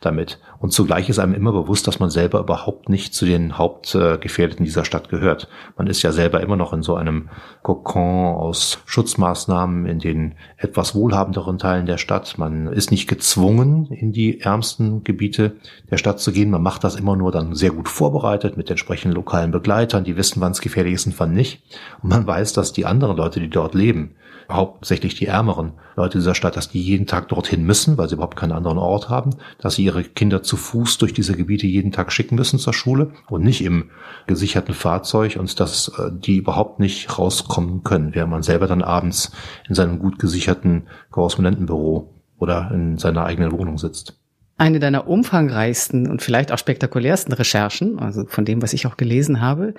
damit. 0.00 0.38
Und 0.58 0.72
zugleich 0.72 1.08
ist 1.08 1.18
einem 1.18 1.34
immer 1.34 1.52
bewusst, 1.52 1.86
dass 1.86 2.00
man 2.00 2.10
selber 2.10 2.40
überhaupt 2.40 2.88
nicht 2.88 3.14
zu 3.14 3.26
den 3.26 3.58
Hauptgefährdeten 3.58 4.64
dieser 4.64 4.84
Stadt 4.84 5.08
gehört. 5.08 5.48
Man 5.76 5.86
ist 5.86 6.02
ja 6.02 6.12
selber 6.12 6.40
immer 6.40 6.56
noch 6.56 6.72
in 6.72 6.82
so 6.82 6.94
einem 6.94 7.28
Kokon 7.62 8.34
aus 8.34 8.78
Schutzmaßnahmen 8.86 9.86
in 9.86 9.98
den 9.98 10.34
etwas 10.56 10.94
wohlhabenderen 10.94 11.58
Teilen 11.58 11.86
der 11.86 11.98
Stadt. 11.98 12.38
Man 12.38 12.66
ist 12.68 12.90
nicht 12.90 13.08
gezwungen, 13.08 13.88
in 13.90 14.12
die 14.12 14.40
ärmsten 14.40 15.04
Gebiete 15.04 15.53
der 15.90 15.98
Stadt 15.98 16.20
zu 16.20 16.32
gehen. 16.32 16.50
Man 16.50 16.62
macht 16.62 16.84
das 16.84 16.96
immer 16.96 17.16
nur 17.16 17.32
dann 17.32 17.54
sehr 17.54 17.70
gut 17.70 17.88
vorbereitet 17.88 18.56
mit 18.56 18.70
entsprechenden 18.70 19.14
lokalen 19.14 19.50
Begleitern, 19.50 20.04
die 20.04 20.16
wissen, 20.16 20.40
wann 20.40 20.52
es 20.52 20.60
gefährlich 20.60 20.94
ist 20.94 21.06
und 21.06 21.18
wann 21.18 21.32
nicht. 21.32 21.62
Und 22.02 22.10
man 22.10 22.26
weiß, 22.26 22.52
dass 22.52 22.72
die 22.72 22.86
anderen 22.86 23.16
Leute, 23.16 23.40
die 23.40 23.50
dort 23.50 23.74
leben, 23.74 24.16
hauptsächlich 24.50 25.14
die 25.14 25.26
ärmeren 25.26 25.72
Leute 25.96 26.18
dieser 26.18 26.34
Stadt, 26.34 26.56
dass 26.56 26.68
die 26.68 26.82
jeden 26.82 27.06
Tag 27.06 27.28
dorthin 27.28 27.64
müssen, 27.64 27.96
weil 27.96 28.08
sie 28.08 28.14
überhaupt 28.14 28.36
keinen 28.36 28.52
anderen 28.52 28.78
Ort 28.78 29.08
haben, 29.08 29.30
dass 29.58 29.76
sie 29.76 29.84
ihre 29.84 30.04
Kinder 30.04 30.42
zu 30.42 30.56
Fuß 30.56 30.98
durch 30.98 31.12
diese 31.12 31.34
Gebiete 31.34 31.66
jeden 31.66 31.92
Tag 31.92 32.12
schicken 32.12 32.34
müssen 32.34 32.58
zur 32.58 32.74
Schule 32.74 33.12
und 33.28 33.42
nicht 33.42 33.62
im 33.64 33.90
gesicherten 34.26 34.74
Fahrzeug 34.74 35.36
und 35.38 35.58
dass 35.60 35.88
äh, 35.98 36.10
die 36.12 36.36
überhaupt 36.36 36.80
nicht 36.80 37.18
rauskommen 37.18 37.84
können, 37.84 38.14
während 38.14 38.30
man 38.30 38.42
selber 38.42 38.66
dann 38.66 38.82
abends 38.82 39.32
in 39.68 39.74
seinem 39.74 39.98
gut 39.98 40.18
gesicherten 40.18 40.88
Korrespondentenbüro 41.10 42.12
oder 42.38 42.70
in 42.72 42.98
seiner 42.98 43.24
eigenen 43.24 43.52
Wohnung 43.52 43.78
sitzt. 43.78 44.18
Eine 44.56 44.78
deiner 44.78 45.08
umfangreichsten 45.08 46.08
und 46.08 46.22
vielleicht 46.22 46.52
auch 46.52 46.58
spektakulärsten 46.58 47.32
Recherchen, 47.32 47.98
also 47.98 48.24
von 48.26 48.44
dem, 48.44 48.62
was 48.62 48.72
ich 48.72 48.86
auch 48.86 48.96
gelesen 48.96 49.40
habe, 49.40 49.74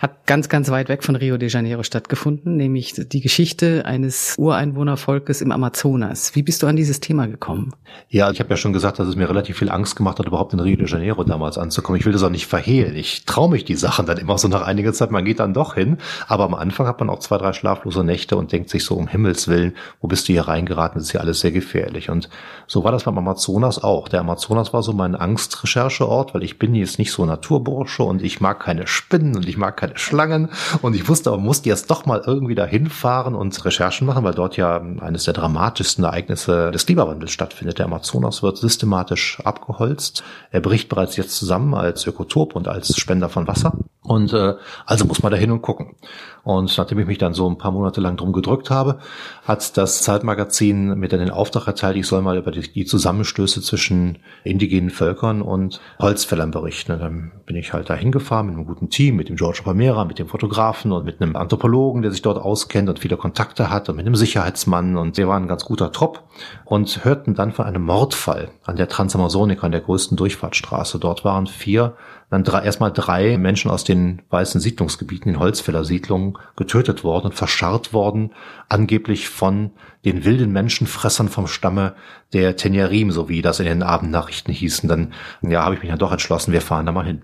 hat 0.00 0.26
ganz, 0.26 0.48
ganz 0.48 0.70
weit 0.70 0.88
weg 0.88 1.04
von 1.04 1.14
Rio 1.14 1.36
de 1.36 1.50
Janeiro 1.50 1.82
stattgefunden, 1.82 2.56
nämlich 2.56 2.94
die 2.96 3.20
Geschichte 3.20 3.84
eines 3.84 4.34
Ureinwohnervolkes 4.38 5.42
im 5.42 5.52
Amazonas. 5.52 6.34
Wie 6.34 6.42
bist 6.42 6.62
du 6.62 6.66
an 6.66 6.76
dieses 6.76 7.00
Thema 7.00 7.26
gekommen? 7.26 7.74
Ja, 8.08 8.30
ich 8.30 8.40
habe 8.40 8.48
ja 8.48 8.56
schon 8.56 8.72
gesagt, 8.72 8.98
dass 8.98 9.08
es 9.08 9.16
mir 9.16 9.28
relativ 9.28 9.58
viel 9.58 9.68
Angst 9.68 9.96
gemacht 9.96 10.18
hat, 10.18 10.26
überhaupt 10.26 10.54
in 10.54 10.60
Rio 10.60 10.76
de 10.76 10.88
Janeiro 10.88 11.22
damals 11.22 11.58
anzukommen. 11.58 12.00
Ich 12.00 12.06
will 12.06 12.14
das 12.14 12.22
auch 12.22 12.30
nicht 12.30 12.46
verhehlen. 12.46 12.96
Ich 12.96 13.26
traue 13.26 13.50
mich 13.50 13.66
die 13.66 13.74
Sachen 13.74 14.06
dann 14.06 14.16
immer 14.16 14.38
so 14.38 14.48
nach 14.48 14.62
einiger 14.62 14.94
Zeit. 14.94 15.10
Man 15.10 15.26
geht 15.26 15.38
dann 15.38 15.52
doch 15.52 15.74
hin, 15.74 15.98
aber 16.26 16.44
am 16.44 16.54
Anfang 16.54 16.86
hat 16.86 16.98
man 16.98 17.10
auch 17.10 17.18
zwei, 17.18 17.36
drei 17.36 17.52
schlaflose 17.52 18.02
Nächte 18.02 18.38
und 18.38 18.52
denkt 18.52 18.70
sich 18.70 18.84
so, 18.84 18.94
um 18.94 19.06
Himmels 19.06 19.48
Willen, 19.48 19.74
wo 20.00 20.08
bist 20.08 20.28
du 20.28 20.32
hier 20.32 20.48
reingeraten? 20.48 20.98
Das 20.98 21.08
ist 21.08 21.12
ja 21.12 21.20
alles 21.20 21.40
sehr 21.40 21.52
gefährlich. 21.52 22.08
Und 22.08 22.30
so 22.66 22.84
war 22.84 22.92
das 22.92 23.04
beim 23.04 23.18
Amazonas 23.18 23.82
auch. 23.82 24.08
Der 24.08 24.20
Amazonas 24.20 24.72
war 24.72 24.82
so 24.82 24.94
mein 24.94 25.14
Angstrechercheort, 25.14 26.32
weil 26.32 26.42
ich 26.42 26.58
bin 26.58 26.74
jetzt 26.74 26.98
nicht 26.98 27.12
so 27.12 27.26
Naturbursche 27.26 28.02
und 28.02 28.22
ich 28.22 28.40
mag 28.40 28.60
keine 28.60 28.86
Spinnen 28.86 29.36
und 29.36 29.46
ich 29.46 29.58
mag 29.58 29.76
keine 29.76 29.89
keine 29.90 29.98
Schlangen. 29.98 30.48
Und 30.82 30.94
ich 30.94 31.08
wusste 31.08 31.30
aber, 31.30 31.38
musste 31.38 31.68
jetzt 31.68 31.90
doch 31.90 32.06
mal 32.06 32.22
irgendwie 32.26 32.54
da 32.54 32.64
hinfahren 32.64 33.34
und 33.34 33.64
Recherchen 33.64 34.06
machen, 34.06 34.24
weil 34.24 34.34
dort 34.34 34.56
ja 34.56 34.80
eines 35.00 35.24
der 35.24 35.34
dramatischsten 35.34 36.04
Ereignisse 36.04 36.70
des 36.70 36.86
Klimawandels 36.86 37.32
stattfindet. 37.32 37.78
Der 37.78 37.86
Amazonas 37.86 38.42
wird 38.42 38.58
systematisch 38.58 39.40
abgeholzt. 39.44 40.22
Er 40.50 40.60
bricht 40.60 40.88
bereits 40.88 41.16
jetzt 41.16 41.36
zusammen 41.36 41.74
als 41.74 42.06
Ökotop 42.06 42.54
und 42.54 42.68
als 42.68 42.96
Spender 42.96 43.28
von 43.28 43.46
Wasser. 43.46 43.72
Und 44.02 44.32
äh, 44.32 44.54
also 44.86 45.04
muss 45.04 45.22
man 45.22 45.30
da 45.32 45.38
hin 45.38 45.50
und 45.50 45.62
gucken. 45.62 45.94
Und 46.42 46.76
nachdem 46.76 46.98
ich 46.98 47.06
mich 47.06 47.18
dann 47.18 47.34
so 47.34 47.48
ein 47.48 47.58
paar 47.58 47.70
Monate 47.70 48.00
lang 48.00 48.16
drum 48.16 48.32
gedrückt 48.32 48.70
habe, 48.70 48.98
hat 49.44 49.76
das 49.76 50.02
Zeitmagazin 50.02 50.98
mir 50.98 51.08
dann 51.08 51.20
den 51.20 51.30
Auftrag 51.30 51.66
erteilt, 51.66 51.96
ich 51.96 52.06
soll 52.06 52.22
mal 52.22 52.38
über 52.38 52.50
die, 52.50 52.84
Zusammenstöße 52.84 53.60
zwischen 53.60 54.18
indigenen 54.42 54.90
Völkern 54.90 55.42
und 55.42 55.80
Holzfällern 55.98 56.50
berichten. 56.50 56.92
Und 56.92 57.00
dann 57.00 57.32
bin 57.46 57.56
ich 57.56 57.72
halt 57.72 57.90
da 57.90 57.94
hingefahren 57.94 58.46
mit 58.46 58.56
einem 58.56 58.66
guten 58.66 58.88
Team, 58.88 59.16
mit 59.16 59.28
dem 59.28 59.36
George 59.36 59.60
Palmera, 59.62 60.04
mit 60.04 60.18
dem 60.18 60.28
Fotografen 60.28 60.92
und 60.92 61.04
mit 61.04 61.20
einem 61.20 61.36
Anthropologen, 61.36 62.02
der 62.02 62.10
sich 62.10 62.22
dort 62.22 62.38
auskennt 62.38 62.88
und 62.88 62.98
viele 62.98 63.16
Kontakte 63.16 63.70
hat 63.70 63.88
und 63.88 63.96
mit 63.96 64.06
einem 64.06 64.16
Sicherheitsmann. 64.16 64.96
Und 64.96 65.16
wir 65.18 65.28
waren 65.28 65.44
ein 65.44 65.48
ganz 65.48 65.64
guter 65.64 65.92
Trupp 65.92 66.22
und 66.64 67.04
hörten 67.04 67.34
dann 67.34 67.52
von 67.52 67.66
einem 67.66 67.84
Mordfall 67.84 68.50
an 68.64 68.76
der 68.76 68.88
Transamazonica, 68.88 69.66
an 69.66 69.72
der 69.72 69.82
größten 69.82 70.16
Durchfahrtsstraße. 70.16 70.98
Dort 70.98 71.24
waren 71.24 71.46
vier 71.46 71.94
dann 72.30 72.44
drei, 72.44 72.62
erstmal 72.62 72.92
drei 72.92 73.36
Menschen 73.36 73.70
aus 73.70 73.84
den 73.84 74.22
weißen 74.30 74.60
Siedlungsgebieten, 74.60 75.32
den 75.32 75.40
Holzfällersiedlungen, 75.40 76.38
getötet 76.56 77.02
worden 77.02 77.26
und 77.26 77.34
verscharrt 77.34 77.92
worden, 77.92 78.32
angeblich 78.68 79.28
von 79.28 79.72
den 80.04 80.24
wilden 80.24 80.52
Menschenfressern 80.52 81.28
vom 81.28 81.48
Stamme 81.48 81.94
der 82.32 82.56
Tenyarim, 82.56 83.10
so 83.10 83.28
wie 83.28 83.42
das 83.42 83.58
in 83.58 83.66
den 83.66 83.82
Abendnachrichten 83.82 84.54
hießen. 84.54 84.88
Dann, 84.88 85.12
ja, 85.42 85.64
habe 85.64 85.74
ich 85.74 85.82
mich 85.82 85.90
dann 85.90 85.98
doch 85.98 86.12
entschlossen, 86.12 86.52
wir 86.52 86.62
fahren 86.62 86.86
da 86.86 86.92
mal 86.92 87.04
hin. 87.04 87.22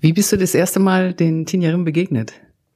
Wie 0.00 0.12
bist 0.12 0.32
du 0.32 0.36
das 0.36 0.54
erste 0.54 0.80
Mal 0.80 1.14
den 1.14 1.46
Tenyarim 1.46 1.84
begegnet? 1.84 2.32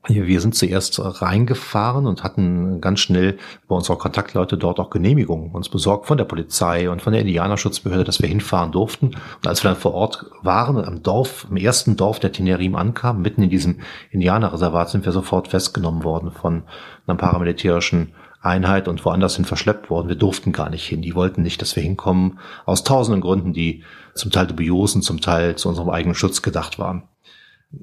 Wir 0.08 0.40
sind 0.40 0.54
zuerst 0.54 1.00
reingefahren 1.02 2.06
und 2.06 2.22
hatten 2.22 2.80
ganz 2.80 3.00
schnell 3.00 3.38
bei 3.66 3.74
unserer 3.74 3.98
Kontaktleute 3.98 4.56
dort 4.56 4.78
auch 4.78 4.90
Genehmigungen 4.90 5.50
uns 5.50 5.68
besorgt 5.68 6.06
von 6.06 6.16
der 6.16 6.24
Polizei 6.24 6.88
und 6.88 7.02
von 7.02 7.12
der 7.12 7.22
Indianerschutzbehörde, 7.22 8.04
dass 8.04 8.22
wir 8.22 8.28
hinfahren 8.28 8.70
durften. 8.70 9.06
Und 9.06 9.46
als 9.46 9.64
wir 9.64 9.70
dann 9.70 9.80
vor 9.80 9.94
Ort 9.94 10.26
waren 10.42 10.76
und 10.76 10.84
am 10.84 11.02
Dorf, 11.02 11.48
im 11.50 11.56
ersten 11.56 11.96
Dorf 11.96 12.20
der 12.20 12.30
Tenerim 12.30 12.76
ankamen, 12.76 13.20
mitten 13.20 13.42
in 13.42 13.50
diesem 13.50 13.80
Indianerreservat, 14.12 14.90
sind 14.90 15.04
wir 15.04 15.12
sofort 15.12 15.48
festgenommen 15.48 16.04
worden 16.04 16.30
von 16.30 16.62
einer 17.06 17.18
paramilitärischen 17.18 18.12
Einheit 18.40 18.86
und 18.86 19.04
woanders 19.04 19.34
hin 19.34 19.44
verschleppt 19.44 19.90
worden. 19.90 20.08
Wir 20.08 20.16
durften 20.16 20.52
gar 20.52 20.70
nicht 20.70 20.86
hin. 20.86 21.02
Die 21.02 21.16
wollten 21.16 21.42
nicht, 21.42 21.60
dass 21.60 21.74
wir 21.74 21.82
hinkommen, 21.82 22.38
aus 22.64 22.84
tausenden 22.84 23.20
Gründen, 23.20 23.52
die 23.52 23.82
zum 24.14 24.30
Teil 24.30 24.46
dubiosen, 24.46 25.02
zum 25.02 25.20
Teil 25.20 25.56
zu 25.56 25.68
unserem 25.68 25.90
eigenen 25.90 26.14
Schutz 26.14 26.42
gedacht 26.42 26.78
waren 26.78 27.02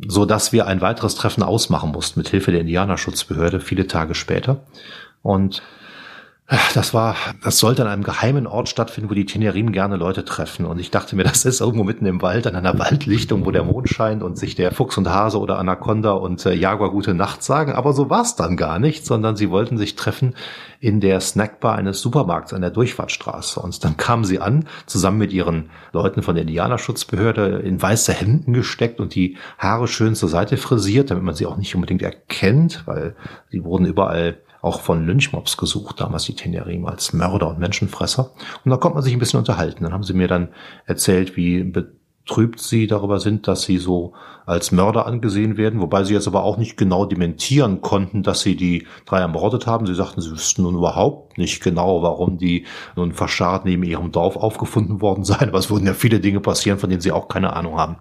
so 0.08 0.26
dass 0.26 0.54
wir 0.54 0.68
ein 0.68 0.82
weiteres 0.82 1.16
Treffen 1.16 1.44
ausmachen 1.44 1.92
mussten 1.92 2.20
mit 2.20 2.30
Hilfe 2.30 2.52
der 2.52 2.62
Indianerschutzbehörde 2.62 3.60
viele 3.60 3.88
Tage 3.88 4.16
später. 4.16 4.66
Und 5.22 5.62
das 6.74 6.94
war, 6.94 7.16
das 7.44 7.58
sollte 7.60 7.82
an 7.82 7.88
einem 7.88 8.04
geheimen 8.04 8.48
Ort 8.48 8.70
stattfinden, 8.70 9.10
wo 9.10 9.14
die 9.14 9.26
Tenerim 9.26 9.72
gerne 9.72 9.96
Leute 9.96 10.24
treffen. 10.24 10.66
Und 10.66 10.80
ich 10.80 10.92
dachte 10.92 11.16
mir, 11.16 11.24
das 11.24 11.46
ist 11.46 11.62
irgendwo 11.62 11.84
mitten 11.84 12.06
im 12.06 12.22
Wald, 12.22 12.48
an 12.48 12.56
einer 12.56 12.78
Waldlichtung, 12.78 13.46
wo 13.46 13.52
der 13.52 13.64
Mond 13.64 13.90
scheint 13.90 14.22
und 14.22 14.38
sich 14.38 14.56
der 14.56 14.72
Fuchs 14.72 14.98
und 14.98 15.10
Hase 15.10 15.40
oder 15.40 15.58
Anaconda 15.58 16.12
und 16.12 16.46
äh, 16.46 16.54
Jaguar 16.54 16.92
gute 16.92 17.14
Nacht 17.14 17.44
sagen. 17.44 17.74
Aber 17.74 17.94
so 17.94 18.10
war 18.10 18.22
es 18.22 18.36
dann 18.36 18.58
gar 18.58 18.80
nicht, 18.80 19.06
sondern 19.06 19.36
sie 19.36 19.50
wollten 19.50 19.78
sich 19.78 19.96
treffen 19.96 20.36
in 20.80 21.00
der 21.00 21.22
Snackbar 21.22 21.76
eines 21.76 22.02
Supermarkts 22.02 22.54
an 22.54 22.62
der 22.62 22.72
Durchfahrtsstraße. 22.72 23.60
Und 23.60 23.84
dann 23.84 23.98
kamen 23.98 24.26
sie 24.26 24.40
an, 24.40 24.68
zusammen 24.86 25.18
mit 25.18 25.34
ihren 25.34 25.70
Leuten 25.92 26.22
von 26.22 26.36
der 26.36 26.44
Indianerschutzbehörde, 26.44 27.60
in 27.60 27.82
weiße 27.82 28.14
Hemden 28.14 28.54
gesteckt 28.54 29.00
und 29.00 29.16
die 29.16 29.38
Haare 29.58 29.88
schön 29.88 30.14
zur 30.14 30.30
Seite 30.30 30.58
frisiert, 30.58 31.10
damit 31.10 31.24
man 31.24 31.36
sie 31.36 31.46
auch 31.46 31.58
nicht 31.58 31.74
unbedingt 31.74 32.02
erkennt, 32.02 32.84
weil 32.86 33.16
sie 33.50 33.64
wurden 33.64 33.86
überall 33.86 34.38
auch 34.64 34.80
von 34.80 35.06
Lynchmobs 35.06 35.58
gesucht, 35.58 36.00
damals 36.00 36.24
die 36.24 36.36
Tenerim 36.36 36.86
als 36.86 37.12
Mörder 37.12 37.50
und 37.50 37.60
Menschenfresser. 37.60 38.32
Und 38.64 38.72
da 38.72 38.78
konnte 38.78 38.96
man 38.96 39.04
sich 39.04 39.12
ein 39.12 39.20
bisschen 39.20 39.40
unterhalten. 39.40 39.84
Dann 39.84 39.92
haben 39.92 40.04
sie 40.04 40.14
mir 40.14 40.30
dann 40.30 40.48
erzählt, 40.86 41.36
wie 41.36 41.64
betrübt 41.64 42.62
sie 42.62 42.88
darüber 42.88 43.20
sind, 43.20 43.46
dass 43.50 43.64
sie 43.64 43.78
so 43.78 44.14
als 44.46 44.72
Mörder 44.72 45.06
angesehen 45.06 45.58
werden, 45.58 45.82
wobei 45.82 46.06
sie 46.06 46.14
jetzt 46.14 46.28
aber 46.28 46.44
auch 46.44 46.56
nicht 46.56 46.78
genau 46.78 47.06
dementieren 47.06 47.82
konnten, 47.82 48.24
dass 48.24 48.40
sie 48.40 48.56
die 48.56 48.88
drei 49.06 49.20
ermordet 49.20 49.68
haben. 49.68 49.86
Sie 49.86 49.96
sagten, 49.96 50.22
sie 50.22 50.32
wüssten 50.32 50.64
nun 50.64 50.76
überhaupt 50.76 51.33
nicht 51.38 51.64
genau, 51.64 52.02
warum 52.02 52.38
die 52.38 52.66
nun 52.96 53.14
verscharrt 53.14 53.66
neben 53.66 53.84
ihrem 53.84 54.12
Dorf 54.12 54.36
aufgefunden 54.36 55.02
worden 55.02 55.24
seien. 55.24 55.50
Aber 55.50 55.60
es 55.60 55.70
würden 55.70 55.88
ja 55.88 55.94
viele 55.94 56.20
Dinge 56.20 56.40
passieren, 56.40 56.80
von 56.80 56.90
denen 56.90 57.02
sie 57.02 57.12
auch 57.12 57.28
keine 57.28 57.56
Ahnung 57.56 57.78
haben. 57.78 57.98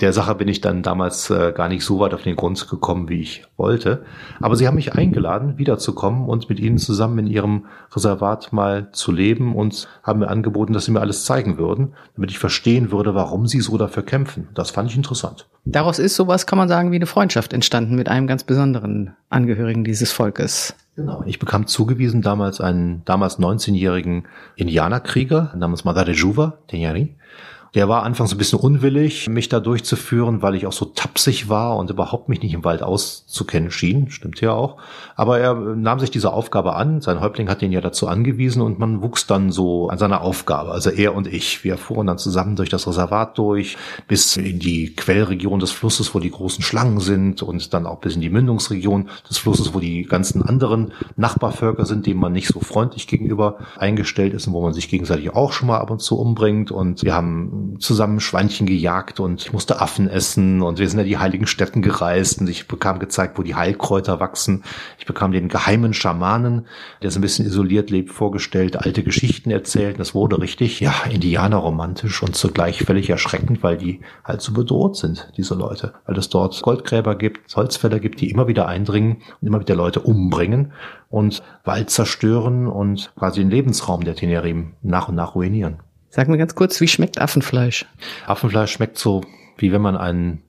Der 0.00 0.12
Sache 0.12 0.34
bin 0.34 0.48
ich 0.48 0.60
dann 0.60 0.82
damals 0.82 1.30
äh, 1.30 1.52
gar 1.52 1.68
nicht 1.68 1.84
so 1.84 1.98
weit 2.00 2.14
auf 2.14 2.22
den 2.22 2.36
Grund 2.36 2.68
gekommen, 2.68 3.08
wie 3.08 3.20
ich 3.20 3.44
wollte. 3.56 4.04
Aber 4.40 4.56
sie 4.56 4.66
haben 4.66 4.76
mich 4.76 4.94
eingeladen, 4.94 5.58
wiederzukommen 5.58 6.28
und 6.28 6.48
mit 6.48 6.60
ihnen 6.60 6.78
zusammen 6.78 7.18
in 7.18 7.26
ihrem 7.26 7.66
Reservat 7.92 8.52
mal 8.52 8.90
zu 8.92 9.12
leben 9.12 9.54
und 9.54 9.88
haben 10.02 10.20
mir 10.20 10.28
angeboten, 10.28 10.72
dass 10.72 10.84
sie 10.84 10.92
mir 10.92 11.00
alles 11.00 11.24
zeigen 11.24 11.58
würden, 11.58 11.94
damit 12.14 12.30
ich 12.30 12.38
verstehen 12.38 12.90
würde, 12.90 13.14
warum 13.14 13.46
sie 13.46 13.60
so 13.60 13.76
dafür 13.76 14.02
kämpfen. 14.02 14.48
Das 14.54 14.70
fand 14.70 14.90
ich 14.90 14.96
interessant. 14.96 15.46
Daraus 15.64 15.98
ist 15.98 16.14
sowas, 16.14 16.46
kann 16.46 16.58
man 16.58 16.68
sagen, 16.68 16.92
wie 16.92 16.96
eine 16.96 17.06
Freundschaft 17.06 17.52
entstanden 17.52 17.96
mit 17.96 18.08
einem 18.08 18.26
ganz 18.26 18.44
besonderen 18.44 19.16
Angehörigen 19.30 19.82
dieses 19.82 20.12
Volkes. 20.12 20.76
Genau. 20.96 21.22
Ich 21.26 21.38
bekam 21.38 21.66
zugewiesen 21.66 22.22
damals 22.22 22.60
einen 22.60 23.04
damals 23.04 23.38
19-jährigen 23.38 24.26
Indianerkrieger 24.56 25.52
namens 25.54 25.84
Madare 25.84 26.12
Juva, 26.12 26.58
Tenyari. 26.68 27.16
Der 27.74 27.88
war 27.88 28.02
anfangs 28.04 28.32
ein 28.32 28.38
bisschen 28.38 28.58
unwillig, 28.58 29.28
mich 29.28 29.48
da 29.48 29.60
durchzuführen, 29.60 30.42
weil 30.42 30.54
ich 30.54 30.66
auch 30.66 30.72
so 30.72 30.86
tapsig 30.86 31.48
war 31.48 31.76
und 31.76 31.90
überhaupt 31.90 32.28
mich 32.28 32.42
nicht 32.42 32.54
im 32.54 32.64
Wald 32.64 32.82
auszukennen 32.82 33.70
schien. 33.70 34.10
Stimmt 34.10 34.40
ja 34.40 34.52
auch. 34.52 34.76
Aber 35.14 35.38
er 35.38 35.54
nahm 35.54 36.00
sich 36.00 36.10
diese 36.10 36.32
Aufgabe 36.32 36.74
an. 36.74 37.00
Sein 37.00 37.20
Häuptling 37.20 37.48
hat 37.48 37.62
ihn 37.62 37.72
ja 37.72 37.80
dazu 37.80 38.08
angewiesen 38.08 38.62
und 38.62 38.78
man 38.78 39.02
wuchs 39.02 39.26
dann 39.26 39.50
so 39.50 39.88
an 39.88 39.98
seiner 39.98 40.22
Aufgabe. 40.22 40.70
Also 40.72 40.90
er 40.90 41.14
und 41.14 41.26
ich. 41.26 41.64
Wir 41.64 41.76
fuhren 41.76 42.06
dann 42.06 42.18
zusammen 42.18 42.56
durch 42.56 42.68
das 42.68 42.86
Reservat 42.86 43.36
durch, 43.38 43.76
bis 44.08 44.36
in 44.36 44.58
die 44.58 44.94
Quellregion 44.94 45.58
des 45.58 45.70
Flusses, 45.70 46.14
wo 46.14 46.20
die 46.20 46.30
großen 46.30 46.62
Schlangen 46.62 47.00
sind 47.00 47.42
und 47.42 47.74
dann 47.74 47.86
auch 47.86 47.98
bis 47.98 48.14
in 48.14 48.20
die 48.20 48.30
Mündungsregion 48.30 49.08
des 49.28 49.38
Flusses, 49.38 49.74
wo 49.74 49.80
die 49.80 50.04
ganzen 50.04 50.42
anderen 50.42 50.92
Nachbarvölker 51.16 51.86
sind, 51.86 52.06
denen 52.06 52.20
man 52.20 52.32
nicht 52.32 52.48
so 52.48 52.60
freundlich 52.60 53.06
gegenüber 53.06 53.58
eingestellt 53.78 54.34
ist 54.34 54.46
und 54.46 54.52
wo 54.52 54.62
man 54.62 54.72
sich 54.72 54.88
gegenseitig 54.88 55.34
auch 55.34 55.52
schon 55.52 55.68
mal 55.68 55.78
ab 55.78 55.90
und 55.90 56.00
zu 56.00 56.18
umbringt. 56.18 56.70
Und 56.70 57.02
wir 57.02 57.14
haben 57.14 57.55
zusammen 57.78 58.20
Schweinchen 58.20 58.66
gejagt 58.66 59.20
und 59.20 59.42
ich 59.42 59.52
musste 59.52 59.80
Affen 59.80 60.08
essen 60.08 60.62
und 60.62 60.78
wir 60.78 60.88
sind 60.88 60.98
ja 60.98 61.04
die 61.04 61.18
heiligen 61.18 61.46
Städten 61.46 61.82
gereist 61.82 62.40
und 62.40 62.48
ich 62.48 62.68
bekam 62.68 62.98
gezeigt, 62.98 63.38
wo 63.38 63.42
die 63.42 63.54
Heilkräuter 63.54 64.20
wachsen. 64.20 64.64
Ich 64.98 65.06
bekam 65.06 65.32
den 65.32 65.48
geheimen 65.48 65.94
Schamanen, 65.94 66.66
der 67.02 67.10
so 67.10 67.18
ein 67.18 67.22
bisschen 67.22 67.46
isoliert 67.46 67.90
lebt, 67.90 68.10
vorgestellt, 68.10 68.76
alte 68.76 69.02
Geschichten 69.02 69.50
erzählt. 69.50 69.98
Das 69.98 70.14
wurde 70.14 70.40
richtig, 70.40 70.80
ja, 70.80 70.94
indianerromantisch 71.10 72.22
und 72.22 72.34
zugleich 72.34 72.82
völlig 72.82 73.10
erschreckend, 73.10 73.62
weil 73.62 73.76
die 73.76 74.00
halt 74.24 74.40
so 74.40 74.52
bedroht 74.52 74.96
sind, 74.96 75.32
diese 75.36 75.54
Leute. 75.54 75.94
Weil 76.06 76.16
es 76.18 76.28
dort 76.28 76.60
Goldgräber 76.62 77.16
gibt, 77.16 77.54
Holzfäller 77.56 78.00
gibt, 78.00 78.20
die 78.20 78.30
immer 78.30 78.48
wieder 78.48 78.66
eindringen 78.66 79.22
und 79.40 79.48
immer 79.48 79.60
wieder 79.60 79.74
Leute 79.74 80.00
umbringen 80.00 80.72
und 81.08 81.42
Wald 81.64 81.90
zerstören 81.90 82.66
und 82.66 83.12
quasi 83.16 83.40
den 83.40 83.50
Lebensraum 83.50 84.04
der 84.04 84.14
Tenerim 84.14 84.74
nach 84.82 85.08
und 85.08 85.14
nach 85.14 85.34
ruinieren. 85.34 85.78
Sag 86.16 86.28
mir 86.28 86.38
ganz 86.38 86.54
kurz, 86.54 86.80
wie 86.80 86.88
schmeckt 86.88 87.20
Affenfleisch? 87.20 87.84
Affenfleisch 88.26 88.72
schmeckt 88.72 88.96
so, 88.96 89.20
wie 89.58 89.70
wenn 89.70 89.82
man 89.82 89.98
einen 89.98 90.42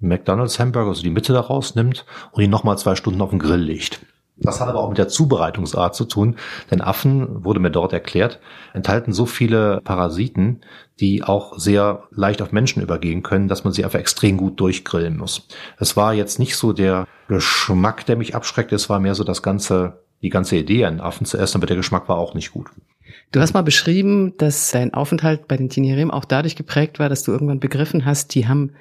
McDonald's 0.00 0.58
Hamburger, 0.58 0.88
also 0.88 1.02
die 1.02 1.10
Mitte 1.10 1.34
daraus 1.34 1.74
nimmt 1.74 2.06
und 2.30 2.42
ihn 2.42 2.48
nochmal 2.48 2.78
zwei 2.78 2.94
Stunden 2.94 3.20
auf 3.20 3.28
den 3.28 3.38
Grill 3.38 3.60
legt. 3.60 4.00
Das 4.38 4.58
hat 4.58 4.70
aber 4.70 4.78
auch 4.78 4.88
mit 4.88 4.96
der 4.96 5.08
Zubereitungsart 5.08 5.94
zu 5.94 6.06
tun, 6.06 6.36
denn 6.70 6.80
Affen, 6.80 7.44
wurde 7.44 7.60
mir 7.60 7.70
dort 7.70 7.92
erklärt, 7.92 8.40
enthalten 8.72 9.12
so 9.12 9.26
viele 9.26 9.82
Parasiten, 9.84 10.62
die 10.98 11.22
auch 11.22 11.58
sehr 11.58 12.04
leicht 12.10 12.40
auf 12.40 12.52
Menschen 12.52 12.82
übergehen 12.82 13.22
können, 13.22 13.48
dass 13.48 13.64
man 13.64 13.74
sie 13.74 13.84
einfach 13.84 13.98
extrem 13.98 14.38
gut 14.38 14.58
durchgrillen 14.60 15.18
muss. 15.18 15.46
Es 15.78 15.94
war 15.94 16.14
jetzt 16.14 16.38
nicht 16.38 16.56
so 16.56 16.72
der 16.72 17.06
Geschmack, 17.28 18.06
der 18.06 18.16
mich 18.16 18.34
abschreckt, 18.34 18.72
es 18.72 18.88
war 18.88 18.98
mehr 18.98 19.14
so 19.14 19.24
das 19.24 19.42
ganze, 19.42 20.04
die 20.22 20.30
ganze 20.30 20.56
Idee, 20.56 20.86
einen 20.86 21.02
Affen 21.02 21.26
zu 21.26 21.36
essen, 21.36 21.58
aber 21.58 21.66
der 21.66 21.76
Geschmack 21.76 22.08
war 22.08 22.16
auch 22.16 22.32
nicht 22.32 22.52
gut. 22.52 22.70
Du 23.32 23.40
hast 23.40 23.54
mal 23.54 23.62
beschrieben, 23.62 24.34
dass 24.38 24.70
dein 24.70 24.94
Aufenthalt 24.94 25.48
bei 25.48 25.56
den 25.56 25.68
Tinerim 25.68 26.10
auch 26.10 26.24
dadurch 26.24 26.56
geprägt 26.56 26.98
war, 26.98 27.08
dass 27.08 27.22
du 27.22 27.32
irgendwann 27.32 27.60
begriffen 27.60 28.04
hast, 28.04 28.34
die 28.34 28.46
haben 28.46 28.72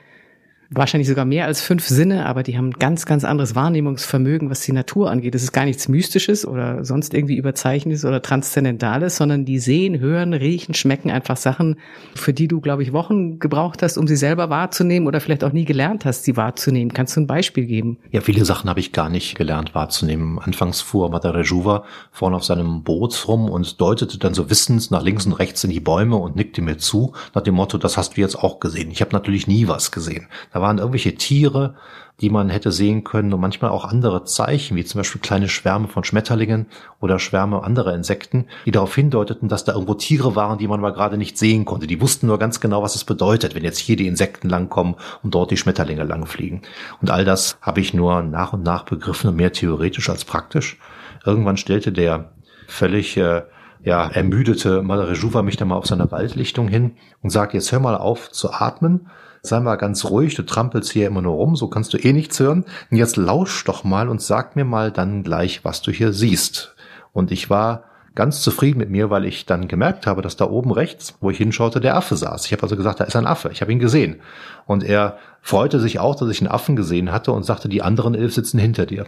wahrscheinlich 0.74 1.10
sogar 1.10 1.26
mehr 1.26 1.46
als 1.46 1.62
fünf 1.62 1.86
Sinne, 1.86 2.26
aber 2.26 2.44
die 2.44 2.58
haben 2.58 2.72
ganz, 2.72 3.06
ganz 3.06 3.26
anderes 3.26 3.56
Wahrnehmungsvermögen, 3.56 4.50
was 4.50 4.62
die 4.62 4.72
Natur 4.72 5.12
angeht. 5.12 5.36
Es 5.36 5.44
ist 5.44 5.52
gar 5.52 5.66
nichts 5.66 5.90
Mystisches 5.90 6.46
oder 6.46 6.86
sonst 6.86 7.14
irgendwie 7.14 7.36
Überzeichnetes 7.36 8.06
oder 8.06 8.22
Transzendentales, 8.22 9.18
sondern 9.18 9.44
die 9.44 9.60
sehen, 9.60 10.00
hören, 10.00 10.34
riechen, 10.34 10.74
schmecken 10.74 11.12
einfach 11.12 11.36
Sachen, 11.36 11.76
für 12.16 12.34
die 12.34 12.48
du, 12.48 12.62
glaube 12.62 12.84
ich, 12.84 12.94
Wochen 12.94 13.40
gebraucht 13.40 13.84
hast, 13.84 13.98
um 13.98 14.08
sie 14.08 14.16
selber 14.16 14.50
wahrzunehmen 14.50 15.08
oder 15.08 15.20
vielleicht 15.20 15.44
auch 15.44 15.52
nie 15.52 15.66
gelernt 15.66 16.06
hast, 16.06 16.24
sie 16.24 16.38
wahrzunehmen. 16.38 16.94
Kannst 16.94 17.18
du 17.18 17.22
ein 17.22 17.28
Beispiel 17.28 17.66
geben? 17.66 17.98
Ja, 18.12 18.22
viele 18.22 18.46
Sachen 18.46 18.70
habe 18.70 18.80
ich 18.80 18.94
gar 18.94 19.10
nicht 19.10 19.36
gelernt 19.36 19.76
wahrzunehmen. 19.76 20.40
Anfangs 20.40 20.80
fuhr 20.80 21.10
Madare 21.10 21.42
Juva 21.42 21.84
vorne 22.12 22.38
auf 22.38 22.46
seinem 22.46 22.84
Boot 22.84 23.28
rum 23.28 23.50
und 23.50 23.82
deutete 23.82 24.18
dann 24.18 24.34
so 24.34 24.50
wissens 24.50 24.90
nach 24.90 25.04
links 25.04 25.26
und 25.26 25.34
rechts 25.34 25.66
in 25.66 25.70
die 25.70 25.82
Bäume 25.82 26.16
und 26.16 26.38
nickte 26.38 26.62
mir 26.62 26.78
zu, 26.78 27.12
nach 27.36 27.42
dem 27.42 27.56
Motto, 27.56 27.78
das 27.78 27.98
hast 27.98 28.16
du 28.16 28.22
jetzt 28.22 28.38
auch 28.38 28.62
gesehen. 28.62 28.90
Ich 28.90 29.02
habe 29.02 29.12
natürlich 29.12 29.48
nie 29.48 29.68
was 29.68 29.92
gesehen. 29.92 30.28
Da 30.54 30.61
Da 30.62 30.68
waren 30.68 30.78
irgendwelche 30.78 31.16
Tiere, 31.16 31.74
die 32.20 32.30
man 32.30 32.50
hätte 32.50 32.72
sehen 32.72 33.04
können 33.04 33.34
und 33.34 33.42
manchmal 33.42 33.72
auch 33.72 33.84
andere 33.84 34.26
Zeichen, 34.26 34.78
wie 34.78 34.86
zum 34.86 35.00
Beispiel 35.00 35.20
kleine 35.20 35.50
Schwärme 35.50 35.88
von 35.88 36.04
Schmetterlingen 36.04 36.68
oder 37.00 37.18
Schwärme 37.18 37.64
anderer 37.64 37.96
Insekten, 37.96 38.46
die 38.68 38.72
darauf 38.72 38.94
hindeuteten, 38.94 39.50
dass 39.50 39.64
da 39.64 39.74
irgendwo 39.74 39.96
Tiere 39.96 40.36
waren, 40.36 40.60
die 40.60 40.68
man 40.68 40.78
aber 40.78 40.94
gerade 40.94 41.18
nicht 41.18 41.40
sehen 41.40 41.66
konnte. 41.66 41.88
Die 41.88 42.00
wussten 42.00 42.28
nur 42.28 42.38
ganz 42.38 42.60
genau, 42.60 42.84
was 42.84 42.94
es 42.94 43.04
bedeutet, 43.06 43.56
wenn 43.56 43.64
jetzt 43.64 43.80
hier 43.80 43.96
die 43.96 44.06
Insekten 44.06 44.50
langkommen 44.50 44.98
und 45.24 45.34
dort 45.34 45.50
die 45.50 45.58
Schmetterlinge 45.58 46.04
langfliegen. 46.04 46.62
Und 47.02 47.10
all 47.10 47.26
das 47.26 47.58
habe 47.60 47.80
ich 47.80 47.96
nur 47.96 48.22
nach 48.22 48.54
und 48.54 48.62
nach 48.62 48.84
begriffen 48.84 49.32
und 49.32 49.38
mehr 49.38 49.54
theoretisch 49.54 50.12
als 50.12 50.26
praktisch. 50.26 50.78
Irgendwann 51.26 51.58
stellte 51.58 51.92
der 51.92 52.34
völlig 52.68 53.18
äh, 53.18 53.42
ja, 53.82 54.08
ermüdete 54.08 54.84
Malarejuva 54.84 55.42
mich 55.42 55.58
dann 55.58 55.70
mal 55.70 55.76
auf 55.78 55.88
seine 55.88 56.12
Waldlichtung 56.12 56.68
hin 56.68 56.98
und 57.24 57.32
sagt, 57.32 57.56
jetzt 57.56 57.72
hör 57.72 57.80
mal 57.80 57.98
auf 57.98 58.30
zu 58.30 58.54
atmen 58.54 59.08
sei 59.42 59.60
mal 59.60 59.76
ganz 59.76 60.06
ruhig, 60.06 60.36
du 60.36 60.44
trampelst 60.44 60.92
hier 60.92 61.08
immer 61.08 61.22
nur 61.22 61.36
rum, 61.36 61.56
so 61.56 61.68
kannst 61.68 61.94
du 61.94 61.98
eh 61.98 62.14
nichts 62.14 62.40
hören. 62.40 62.66
Und 62.90 62.98
jetzt 62.98 63.18
lausch 63.18 63.64
doch 63.66 63.84
mal 63.84 64.10
und 64.10 64.22
sag 64.22 64.56
mir 64.56 64.66
mal 64.66 64.92
dann 64.92 65.24
gleich, 65.24 65.66
was 65.66 65.82
du 65.82 65.92
hier 65.92 66.14
siehst. 66.14 66.76
Und 67.14 67.32
ich 67.32 67.50
war 67.50 67.84
ganz 68.14 68.42
zufrieden 68.42 68.80
mit 68.80 68.90
mir, 68.90 69.10
weil 69.10 69.26
ich 69.26 69.46
dann 69.46 69.68
gemerkt 69.68 70.06
habe, 70.06 70.22
dass 70.22 70.36
da 70.36 70.46
oben 70.46 70.72
rechts, 70.72 71.16
wo 71.22 71.30
ich 71.30 71.38
hinschaute, 71.38 71.80
der 71.80 71.96
Affe 71.96 72.18
saß. 72.18 72.46
Ich 72.46 72.52
habe 72.52 72.64
also 72.64 72.76
gesagt, 72.76 73.00
da 73.00 73.06
ist 73.06 73.16
ein 73.16 73.28
Affe. 73.28 73.50
Ich 73.52 73.62
habe 73.62 73.72
ihn 73.72 73.80
gesehen. 73.80 74.22
Und 74.66 74.84
er 74.84 75.18
freute 75.42 75.80
sich 75.80 76.00
auch, 76.00 76.16
dass 76.16 76.30
ich 76.30 76.42
einen 76.42 76.52
Affen 76.52 76.76
gesehen 76.76 77.12
hatte 77.12 77.32
und 77.32 77.44
sagte, 77.44 77.70
die 77.70 77.82
anderen 77.82 78.16
elf 78.16 78.34
sitzen 78.34 78.60
hinter 78.60 78.86
dir. 78.86 79.06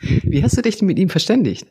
Wie 0.00 0.42
hast 0.42 0.56
du 0.56 0.62
dich 0.62 0.82
mit 0.82 0.98
ihm 0.98 1.08
verständigt? 1.08 1.66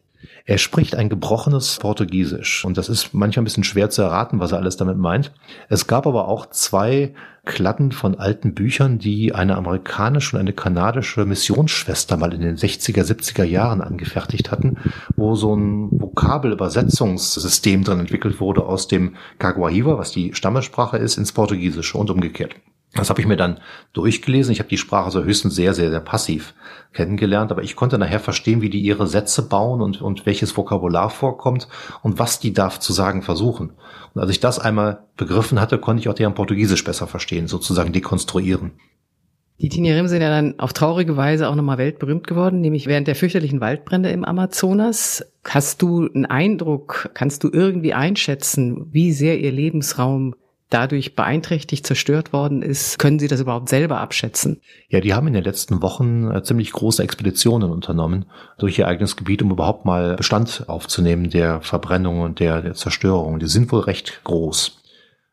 Er 0.46 0.58
spricht 0.58 0.96
ein 0.96 1.10
gebrochenes 1.10 1.77
Portugiesisch 1.79 2.65
und 2.65 2.77
das 2.77 2.89
ist 2.89 3.13
manchmal 3.13 3.41
ein 3.41 3.46
bisschen 3.46 3.63
schwer 3.63 3.89
zu 3.89 4.01
erraten, 4.01 4.39
was 4.39 4.51
er 4.51 4.60
alles 4.60 4.77
damit 4.77 4.98
meint. 4.98 5.32
Es 5.70 5.88
gab 5.88 6.05
aber 6.05 6.27
auch 6.27 6.48
zwei 6.48 7.13
Klatten 7.46 7.91
von 7.91 8.15
alten 8.15 8.53
Büchern, 8.53 8.98
die 8.98 9.34
eine 9.34 9.55
amerikanische 9.55 10.36
und 10.36 10.41
eine 10.41 10.53
kanadische 10.53 11.25
Missionsschwester 11.25 12.17
mal 12.17 12.34
in 12.34 12.41
den 12.41 12.58
60er, 12.58 13.03
70er 13.03 13.44
Jahren 13.44 13.82
angefertigt 13.82 14.51
hatten, 14.51 14.77
wo 15.15 15.36
so 15.36 15.55
ein 15.55 15.89
Vokabelübersetzungssystem 15.91 17.84
drin 17.84 18.00
entwickelt 18.00 18.39
wurde 18.39 18.65
aus 18.65 18.88
dem 18.88 19.15
Caguahiva, 19.39 19.98
was 19.98 20.12
die 20.12 20.34
Stammessprache 20.34 20.98
ist, 20.98 21.17
ins 21.17 21.32
Portugiesische 21.32 21.98
und 21.98 22.10
umgekehrt. 22.10 22.55
Das 22.95 23.09
habe 23.09 23.19
ich 23.19 23.27
mir 23.27 23.35
dann 23.35 23.59
durchgelesen. 23.91 24.53
Ich 24.53 24.59
habe 24.59 24.69
die 24.69 24.77
Sprache 24.77 25.11
so 25.11 25.23
höchstens 25.23 25.53
sehr, 25.53 25.73
sehr, 25.73 25.91
sehr 25.91 25.99
passiv 25.99 26.53
kennengelernt, 26.93 27.51
aber 27.51 27.61
ich 27.61 27.75
konnte 27.75 27.97
nachher 27.97 28.21
verstehen, 28.21 28.61
wie 28.61 28.69
die 28.69 28.79
ihre 28.79 29.05
Sätze 29.05 29.49
bauen 29.49 29.81
und, 29.81 30.01
und 30.01 30.25
welches 30.25 30.55
Vokabular 30.55 31.09
vorkommt 31.09 31.67
und 32.03 32.19
was 32.19 32.39
die 32.39 32.53
da 32.53 32.69
zu 32.69 32.93
sagen 32.93 33.21
versuchen. 33.21 33.73
Und 34.13 34.21
als 34.21 34.31
ich 34.31 34.39
das 34.39 34.59
einmal 34.59 35.03
begriffen 35.17 35.59
hatte, 35.59 35.77
konnte 35.77 35.99
ich 35.99 36.09
auch 36.09 36.13
deren 36.13 36.35
Portugiesisch 36.35 36.85
besser 36.85 37.05
verstehen, 37.05 37.47
sozusagen 37.47 37.91
dekonstruieren. 37.91 38.71
Die 39.59 39.69
Tinyerim 39.69 40.07
sind 40.07 40.21
ja 40.21 40.29
dann 40.29 40.59
auf 40.59 40.73
traurige 40.73 41.15
Weise 41.15 41.49
auch 41.49 41.55
nochmal 41.55 41.77
weltberühmt 41.77 42.27
geworden, 42.27 42.59
nämlich 42.59 42.87
während 42.87 43.07
der 43.07 43.15
fürchterlichen 43.15 43.61
Waldbrände 43.61 44.09
im 44.09 44.25
Amazonas. 44.25 45.25
Hast 45.45 45.81
du 45.81 46.09
einen 46.13 46.25
Eindruck, 46.25 47.09
kannst 47.13 47.43
du 47.43 47.49
irgendwie 47.51 47.93
einschätzen, 47.93 48.87
wie 48.91 49.11
sehr 49.11 49.39
ihr 49.39 49.51
Lebensraum 49.51 50.35
dadurch 50.75 51.15
beeinträchtigt, 51.15 51.88
zerstört 51.88 52.34
worden 52.34 52.62
ist. 52.62 53.00
Können 53.00 53.17
Sie 53.17 53.29
das 53.29 53.39
überhaupt 53.39 53.70
selber 53.70 54.01
abschätzen? 54.01 54.60
Ja, 54.89 55.00
die 55.00 55.13
haben 55.13 55.27
in 55.27 55.34
den 55.34 55.44
letzten 55.44 55.82
Wochen 55.82 56.29
äh, 56.29 56.44
ziemlich 56.44 56.74
große 56.74 57.01
Expeditionen 57.01 57.72
unternommen 57.72 58.25
durch 58.60 58.77
ihr 58.77 58.88
eigenes 58.88 59.15
Gebiet, 59.15 59.41
um 59.41 59.51
überhaupt 59.51 59.86
mal 59.86 60.17
Bestand 60.17 60.65
aufzunehmen 60.67 61.29
der 61.29 61.62
Verbrennung 61.62 62.22
und 62.22 62.41
der, 62.41 62.62
der 62.62 62.74
Zerstörung. 62.74 63.39
Die 63.39 63.48
sind 63.48 63.72
wohl 63.72 63.82
recht 63.82 64.22
groß. 64.25 64.82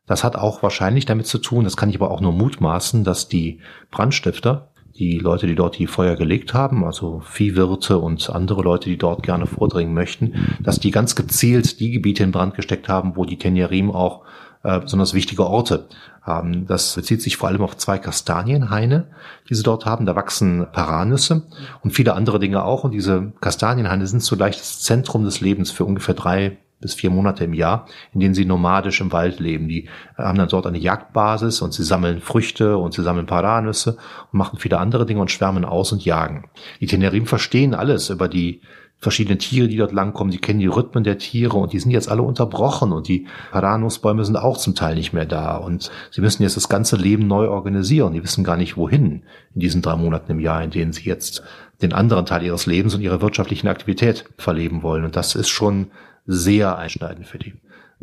Das 0.05 0.23
hat 0.23 0.37
auch 0.37 0.63
wahrscheinlich 0.63 1.05
damit 1.05 1.27
zu 1.27 1.37
tun, 1.39 1.65
das 1.65 1.75
kann 1.75 1.89
ich 1.89 1.95
aber 1.95 2.11
auch 2.11 2.21
nur 2.21 2.33
mutmaßen, 2.33 3.03
dass 3.03 3.27
die 3.27 3.59
Brandstifter, 3.91 4.71
die 4.97 5.17
Leute, 5.17 5.47
die 5.47 5.55
dort 5.55 5.77
die 5.77 5.87
Feuer 5.87 6.15
gelegt 6.15 6.53
haben, 6.53 6.85
also 6.85 7.21
Viehwirte 7.25 7.97
und 7.97 8.29
andere 8.29 8.61
Leute, 8.61 8.89
die 8.89 8.97
dort 8.97 9.23
gerne 9.23 9.45
vordringen 9.45 9.93
möchten, 9.93 10.57
dass 10.61 10.79
die 10.79 10.91
ganz 10.91 11.15
gezielt 11.15 11.79
die 11.79 11.91
Gebiete 11.91 12.23
in 12.23 12.31
Brand 12.31 12.55
gesteckt 12.55 12.87
haben, 12.87 13.15
wo 13.15 13.25
die 13.25 13.37
Tenjerim 13.37 13.91
auch 13.91 14.23
äh, 14.63 14.79
besonders 14.79 15.13
wichtige 15.13 15.45
Orte. 15.45 15.87
Das 16.25 16.95
bezieht 16.95 17.21
sich 17.21 17.35
vor 17.35 17.49
allem 17.49 17.63
auf 17.63 17.75
zwei 17.75 17.97
Kastanienhaine, 17.97 19.07
die 19.49 19.55
sie 19.55 19.63
dort 19.63 19.85
haben. 19.85 20.05
Da 20.05 20.15
wachsen 20.15 20.65
Paranüsse 20.71 21.43
und 21.81 21.91
viele 21.91 22.13
andere 22.13 22.39
Dinge 22.39 22.63
auch. 22.63 22.85
Und 22.85 22.91
diese 22.91 23.33
Kastanienhaine 23.41 24.07
sind 24.07 24.21
zugleich 24.21 24.57
das 24.57 24.79
Zentrum 24.81 25.25
des 25.25 25.41
Lebens 25.41 25.69
für 25.71 25.83
ungefähr 25.83 26.15
drei 26.15 26.59
bis 26.83 26.93
vier 26.93 27.09
Monate 27.09 27.45
im 27.45 27.53
Jahr, 27.53 27.87
in 28.13 28.19
denen 28.19 28.33
sie 28.33 28.45
nomadisch 28.45 29.01
im 29.01 29.11
Wald 29.11 29.39
leben. 29.39 29.67
Die 29.67 29.89
haben 30.17 30.37
dann 30.37 30.49
dort 30.49 30.67
eine 30.67 30.77
Jagdbasis 30.77 31.61
und 31.61 31.73
sie 31.73 31.83
sammeln 31.83 32.21
Früchte 32.21 32.77
und 32.77 32.93
sie 32.93 33.01
sammeln 33.01 33.25
Paranüsse 33.25 33.97
und 34.31 34.37
machen 34.37 34.59
viele 34.59 34.77
andere 34.77 35.05
Dinge 35.05 35.21
und 35.21 35.31
schwärmen 35.31 35.65
aus 35.65 35.91
und 35.91 36.05
jagen. 36.05 36.45
Die 36.79 36.87
Tenerim 36.87 37.25
verstehen 37.25 37.73
alles 37.73 38.09
über 38.09 38.27
die 38.27 38.61
verschiedene 39.03 39.37
Tiere, 39.37 39.67
die 39.67 39.77
dort 39.77 39.91
langkommen, 39.91 40.31
die 40.31 40.39
kennen 40.39 40.59
die 40.59 40.67
Rhythmen 40.67 41.03
der 41.03 41.17
Tiere 41.17 41.57
und 41.57 41.73
die 41.73 41.79
sind 41.79 41.91
jetzt 41.91 42.09
alle 42.09 42.23
unterbrochen 42.23 42.91
und 42.91 43.07
die 43.07 43.27
Paranusbäume 43.51 44.25
sind 44.25 44.37
auch 44.37 44.57
zum 44.57 44.73
Teil 44.73 44.95
nicht 44.95 45.13
mehr 45.13 45.25
da 45.25 45.57
und 45.57 45.91
sie 46.09 46.21
müssen 46.21 46.43
jetzt 46.43 46.57
das 46.57 46.69
ganze 46.69 46.95
Leben 46.95 47.27
neu 47.27 47.49
organisieren. 47.49 48.13
Die 48.13 48.23
wissen 48.23 48.43
gar 48.43 48.57
nicht 48.57 48.77
wohin 48.77 49.23
in 49.53 49.61
diesen 49.61 49.81
drei 49.81 49.95
Monaten 49.95 50.31
im 50.31 50.39
Jahr, 50.39 50.63
in 50.63 50.71
denen 50.71 50.93
sie 50.93 51.03
jetzt 51.03 51.43
den 51.81 51.93
anderen 51.93 52.25
Teil 52.25 52.43
ihres 52.43 52.65
Lebens 52.65 52.95
und 52.95 53.01
ihrer 53.01 53.21
wirtschaftlichen 53.21 53.67
Aktivität 53.67 54.25
verleben 54.37 54.81
wollen. 54.83 55.03
Und 55.03 55.15
das 55.15 55.35
ist 55.35 55.49
schon 55.49 55.91
sehr 56.25 56.77
einschneidend 56.77 57.27
für 57.27 57.37
die. 57.37 57.53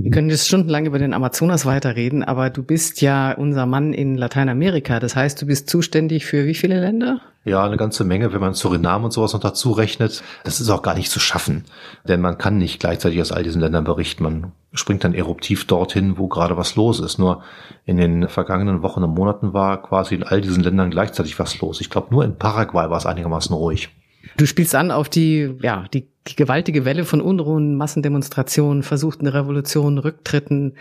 Wir 0.02 0.10
können 0.10 0.30
jetzt 0.30 0.48
stundenlang 0.48 0.86
über 0.86 0.98
den 0.98 1.12
Amazonas 1.12 1.66
weiterreden, 1.66 2.24
aber 2.24 2.48
du 2.48 2.62
bist 2.62 3.02
ja 3.02 3.32
unser 3.32 3.66
Mann 3.66 3.92
in 3.92 4.16
Lateinamerika. 4.16 4.98
Das 4.98 5.14
heißt, 5.14 5.42
du 5.42 5.46
bist 5.46 5.68
zuständig 5.68 6.24
für 6.24 6.46
wie 6.46 6.54
viele 6.54 6.80
Länder? 6.80 7.20
Ja, 7.44 7.64
eine 7.64 7.76
ganze 7.76 8.04
Menge, 8.04 8.32
wenn 8.32 8.40
man 8.40 8.54
Suriname 8.54 9.04
und 9.04 9.10
sowas 9.12 9.34
noch 9.34 9.40
dazu 9.40 9.72
rechnet. 9.72 10.22
Das 10.44 10.58
ist 10.60 10.70
auch 10.70 10.80
gar 10.80 10.94
nicht 10.94 11.10
zu 11.10 11.20
schaffen, 11.20 11.64
denn 12.08 12.22
man 12.22 12.38
kann 12.38 12.56
nicht 12.56 12.80
gleichzeitig 12.80 13.20
aus 13.20 13.30
all 13.30 13.42
diesen 13.42 13.60
Ländern 13.60 13.84
berichten. 13.84 14.24
Man 14.24 14.52
springt 14.72 15.04
dann 15.04 15.14
eruptiv 15.14 15.66
dorthin, 15.66 16.16
wo 16.16 16.28
gerade 16.28 16.56
was 16.56 16.76
los 16.76 16.98
ist. 17.00 17.18
Nur 17.18 17.42
in 17.84 17.98
den 17.98 18.28
vergangenen 18.28 18.82
Wochen 18.82 19.02
und 19.02 19.14
Monaten 19.14 19.52
war 19.52 19.82
quasi 19.82 20.14
in 20.14 20.22
all 20.22 20.40
diesen 20.40 20.62
Ländern 20.62 20.90
gleichzeitig 20.90 21.38
was 21.38 21.60
los. 21.60 21.80
Ich 21.80 21.90
glaube, 21.90 22.08
nur 22.10 22.24
in 22.24 22.36
Paraguay 22.36 22.88
war 22.88 22.96
es 22.96 23.06
einigermaßen 23.06 23.54
ruhig. 23.54 23.90
Du 24.36 24.46
spielst 24.46 24.74
an 24.74 24.90
auf 24.90 25.08
die, 25.08 25.54
ja, 25.62 25.86
die, 25.92 26.06
die 26.28 26.36
gewaltige 26.36 26.84
Welle 26.84 27.04
von 27.04 27.20
Unruhen, 27.20 27.76
Massendemonstrationen, 27.76 28.82
versuchten 28.82 29.26
Revolutionen, 29.26 29.98
Rücktritten. 29.98 30.74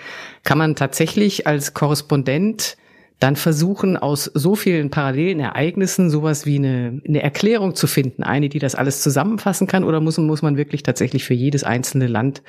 Kann 0.44 0.58
man 0.58 0.76
tatsächlich 0.76 1.48
als 1.48 1.74
Korrespondent 1.74 2.78
dann 3.20 3.36
versuchen, 3.36 3.98
aus 3.98 4.26
so 4.34 4.56
vielen 4.56 4.90
parallelen 4.90 5.40
Ereignissen 5.40 6.10
sowas 6.10 6.46
wie 6.46 6.58
eine, 6.58 7.02
eine 7.06 7.22
Erklärung 7.22 7.76
zu 7.76 7.86
finden, 7.86 8.24
eine, 8.24 8.48
die 8.48 8.60
das 8.60 8.76
alles 8.76 9.02
zusammenfassen 9.02 9.68
kann, 9.68 9.84
oder 9.84 10.00
muss, 10.00 10.18
muss 10.18 10.42
man 10.42 10.56
wirklich 10.56 10.84
tatsächlich 10.84 11.26
für 11.26 11.34
jedes 11.34 11.64
einzelne 11.66 12.08
Land 12.08 12.42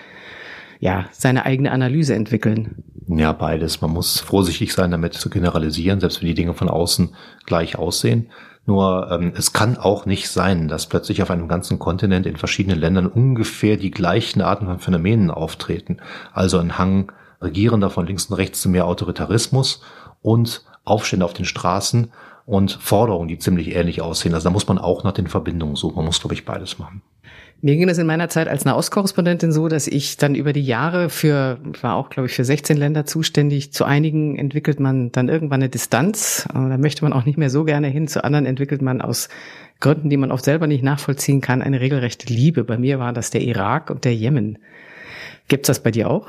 ja, 0.78 1.08
seine 1.12 1.44
eigene 1.44 1.72
Analyse 1.72 2.14
entwickeln? 2.14 2.84
Ja, 3.12 3.32
beides. 3.32 3.80
Man 3.80 3.90
muss 3.90 4.20
vorsichtig 4.20 4.72
sein, 4.72 4.92
damit 4.92 5.14
zu 5.14 5.30
generalisieren, 5.30 5.98
selbst 5.98 6.20
wenn 6.20 6.28
die 6.28 6.34
Dinge 6.34 6.54
von 6.54 6.68
außen 6.68 7.14
gleich 7.44 7.76
aussehen. 7.76 8.30
Nur 8.66 9.10
ähm, 9.10 9.32
es 9.36 9.52
kann 9.52 9.78
auch 9.78 10.06
nicht 10.06 10.28
sein, 10.28 10.68
dass 10.68 10.86
plötzlich 10.86 11.20
auf 11.20 11.30
einem 11.30 11.48
ganzen 11.48 11.80
Kontinent 11.80 12.24
in 12.26 12.36
verschiedenen 12.36 12.78
Ländern 12.78 13.06
ungefähr 13.08 13.76
die 13.76 13.90
gleichen 13.90 14.42
Arten 14.42 14.66
von 14.66 14.78
Phänomenen 14.78 15.32
auftreten. 15.32 15.96
Also 16.32 16.58
ein 16.58 16.78
Hang 16.78 17.10
Regierender 17.42 17.90
von 17.90 18.06
links 18.06 18.26
und 18.26 18.36
rechts 18.36 18.60
zu 18.60 18.68
mehr 18.68 18.86
Autoritarismus 18.86 19.82
und 20.22 20.64
Aufstände 20.84 21.24
auf 21.24 21.32
den 21.32 21.46
Straßen 21.46 22.12
und 22.46 22.72
Forderungen, 22.72 23.28
die 23.28 23.38
ziemlich 23.38 23.74
ähnlich 23.74 24.02
aussehen. 24.02 24.34
Also 24.34 24.44
da 24.48 24.52
muss 24.52 24.68
man 24.68 24.78
auch 24.78 25.04
nach 25.04 25.12
den 25.12 25.26
Verbindungen 25.26 25.74
suchen. 25.74 25.96
Man 25.96 26.04
muss, 26.04 26.20
glaube 26.20 26.34
ich, 26.34 26.44
beides 26.44 26.78
machen. 26.78 27.02
Mir 27.62 27.76
ging 27.76 27.88
es 27.90 27.98
in 27.98 28.06
meiner 28.06 28.30
Zeit 28.30 28.48
als 28.48 28.64
Nahostkorrespondentin 28.64 29.52
so, 29.52 29.68
dass 29.68 29.86
ich 29.86 30.16
dann 30.16 30.34
über 30.34 30.54
die 30.54 30.64
Jahre 30.64 31.10
für, 31.10 31.58
war 31.82 31.96
auch, 31.96 32.08
glaube 32.08 32.26
ich, 32.26 32.34
für 32.34 32.44
16 32.44 32.76
Länder 32.76 33.04
zuständig. 33.04 33.72
Zu 33.72 33.84
einigen 33.84 34.38
entwickelt 34.38 34.80
man 34.80 35.12
dann 35.12 35.28
irgendwann 35.28 35.60
eine 35.60 35.68
Distanz. 35.68 36.48
Da 36.52 36.78
möchte 36.78 37.04
man 37.04 37.12
auch 37.12 37.26
nicht 37.26 37.36
mehr 37.36 37.50
so 37.50 37.64
gerne 37.64 37.88
hin. 37.88 38.08
Zu 38.08 38.24
anderen 38.24 38.46
entwickelt 38.46 38.80
man 38.80 39.02
aus 39.02 39.28
Gründen, 39.78 40.08
die 40.08 40.16
man 40.16 40.32
oft 40.32 40.44
selber 40.44 40.66
nicht 40.66 40.82
nachvollziehen 40.82 41.42
kann, 41.42 41.60
eine 41.60 41.80
regelrechte 41.80 42.32
Liebe. 42.32 42.64
Bei 42.64 42.78
mir 42.78 42.98
war 42.98 43.12
das 43.12 43.30
der 43.30 43.42
Irak 43.42 43.90
und 43.90 44.04
der 44.06 44.14
Jemen. 44.14 44.58
Gibt's 45.50 45.66
das 45.66 45.82
bei 45.82 45.90
dir 45.90 46.08
auch? 46.08 46.28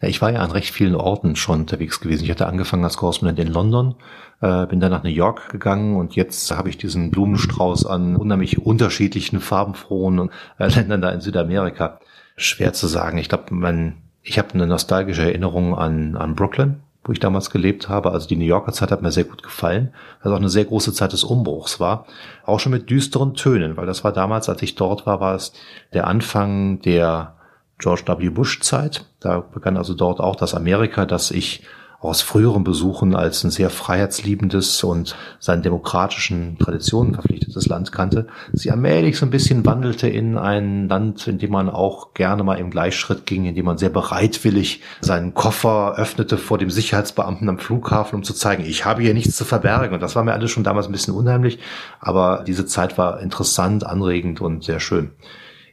Ja, 0.00 0.08
ich 0.08 0.22
war 0.22 0.32
ja 0.32 0.40
an 0.40 0.50
recht 0.50 0.72
vielen 0.72 0.94
Orten 0.94 1.36
schon 1.36 1.60
unterwegs 1.60 2.00
gewesen. 2.00 2.24
Ich 2.24 2.30
hatte 2.30 2.46
angefangen 2.46 2.82
als 2.84 2.96
Korrespondent 2.96 3.38
in 3.38 3.52
London, 3.52 3.96
äh, 4.40 4.64
bin 4.64 4.80
dann 4.80 4.90
nach 4.90 5.02
New 5.02 5.10
York 5.10 5.50
gegangen 5.50 5.94
und 5.94 6.16
jetzt 6.16 6.50
habe 6.50 6.70
ich 6.70 6.78
diesen 6.78 7.10
Blumenstrauß 7.10 7.84
an 7.84 8.16
unheimlich 8.16 8.64
unterschiedlichen, 8.64 9.40
farbenfrohen 9.40 10.30
äh, 10.58 10.68
Ländern 10.74 11.02
da 11.02 11.10
in 11.10 11.20
Südamerika. 11.20 12.00
Schwer 12.36 12.72
zu 12.72 12.86
sagen. 12.86 13.18
Ich 13.18 13.28
glaube, 13.28 13.54
man, 13.54 13.98
ich 14.22 14.38
habe 14.38 14.54
eine 14.54 14.66
nostalgische 14.66 15.24
Erinnerung 15.24 15.76
an, 15.76 16.16
an 16.16 16.34
Brooklyn, 16.34 16.80
wo 17.04 17.12
ich 17.12 17.20
damals 17.20 17.50
gelebt 17.50 17.90
habe. 17.90 18.12
Also 18.12 18.26
die 18.26 18.36
New 18.36 18.46
Yorker 18.46 18.72
Zeit 18.72 18.90
hat 18.90 19.02
mir 19.02 19.12
sehr 19.12 19.24
gut 19.24 19.42
gefallen, 19.42 19.92
weil 20.22 20.32
es 20.32 20.34
auch 20.34 20.40
eine 20.40 20.48
sehr 20.48 20.64
große 20.64 20.94
Zeit 20.94 21.12
des 21.12 21.24
Umbruchs 21.24 21.78
war. 21.78 22.06
Auch 22.46 22.58
schon 22.58 22.72
mit 22.72 22.88
düsteren 22.88 23.34
Tönen, 23.34 23.76
weil 23.76 23.84
das 23.84 24.02
war 24.02 24.14
damals, 24.14 24.48
als 24.48 24.62
ich 24.62 24.76
dort 24.76 25.04
war, 25.04 25.20
war 25.20 25.34
es 25.34 25.52
der 25.92 26.06
Anfang 26.06 26.80
der 26.80 27.34
George 27.82 28.04
W. 28.06 28.30
Bush 28.30 28.60
Zeit. 28.60 29.04
Da 29.20 29.40
begann 29.40 29.76
also 29.76 29.94
dort 29.94 30.20
auch 30.20 30.36
das 30.36 30.54
Amerika, 30.54 31.04
das 31.04 31.30
ich 31.30 31.62
aus 32.02 32.20
früheren 32.20 32.64
Besuchen 32.64 33.14
als 33.14 33.44
ein 33.44 33.50
sehr 33.50 33.70
freiheitsliebendes 33.70 34.82
und 34.82 35.14
seinen 35.38 35.62
demokratischen 35.62 36.58
Traditionen 36.58 37.14
verpflichtetes 37.14 37.68
Land 37.68 37.92
kannte, 37.92 38.26
sie 38.52 38.72
allmählich 38.72 39.16
so 39.16 39.24
ein 39.24 39.30
bisschen 39.30 39.64
wandelte 39.64 40.08
in 40.08 40.36
ein 40.36 40.88
Land, 40.88 41.28
in 41.28 41.38
dem 41.38 41.52
man 41.52 41.70
auch 41.70 42.12
gerne 42.12 42.42
mal 42.42 42.56
im 42.56 42.70
Gleichschritt 42.70 43.24
ging, 43.24 43.44
in 43.44 43.54
dem 43.54 43.66
man 43.66 43.78
sehr 43.78 43.88
bereitwillig 43.88 44.82
seinen 45.00 45.32
Koffer 45.32 45.94
öffnete 45.96 46.38
vor 46.38 46.58
dem 46.58 46.70
Sicherheitsbeamten 46.70 47.48
am 47.48 47.58
Flughafen, 47.60 48.16
um 48.16 48.24
zu 48.24 48.34
zeigen, 48.34 48.64
ich 48.64 48.84
habe 48.84 49.02
hier 49.02 49.14
nichts 49.14 49.36
zu 49.36 49.44
verbergen. 49.44 49.94
Und 49.94 50.02
das 50.02 50.16
war 50.16 50.24
mir 50.24 50.32
alles 50.32 50.50
schon 50.50 50.64
damals 50.64 50.86
ein 50.86 50.92
bisschen 50.92 51.14
unheimlich, 51.14 51.60
aber 52.00 52.42
diese 52.44 52.66
Zeit 52.66 52.98
war 52.98 53.20
interessant, 53.20 53.86
anregend 53.86 54.40
und 54.40 54.64
sehr 54.64 54.80
schön 54.80 55.12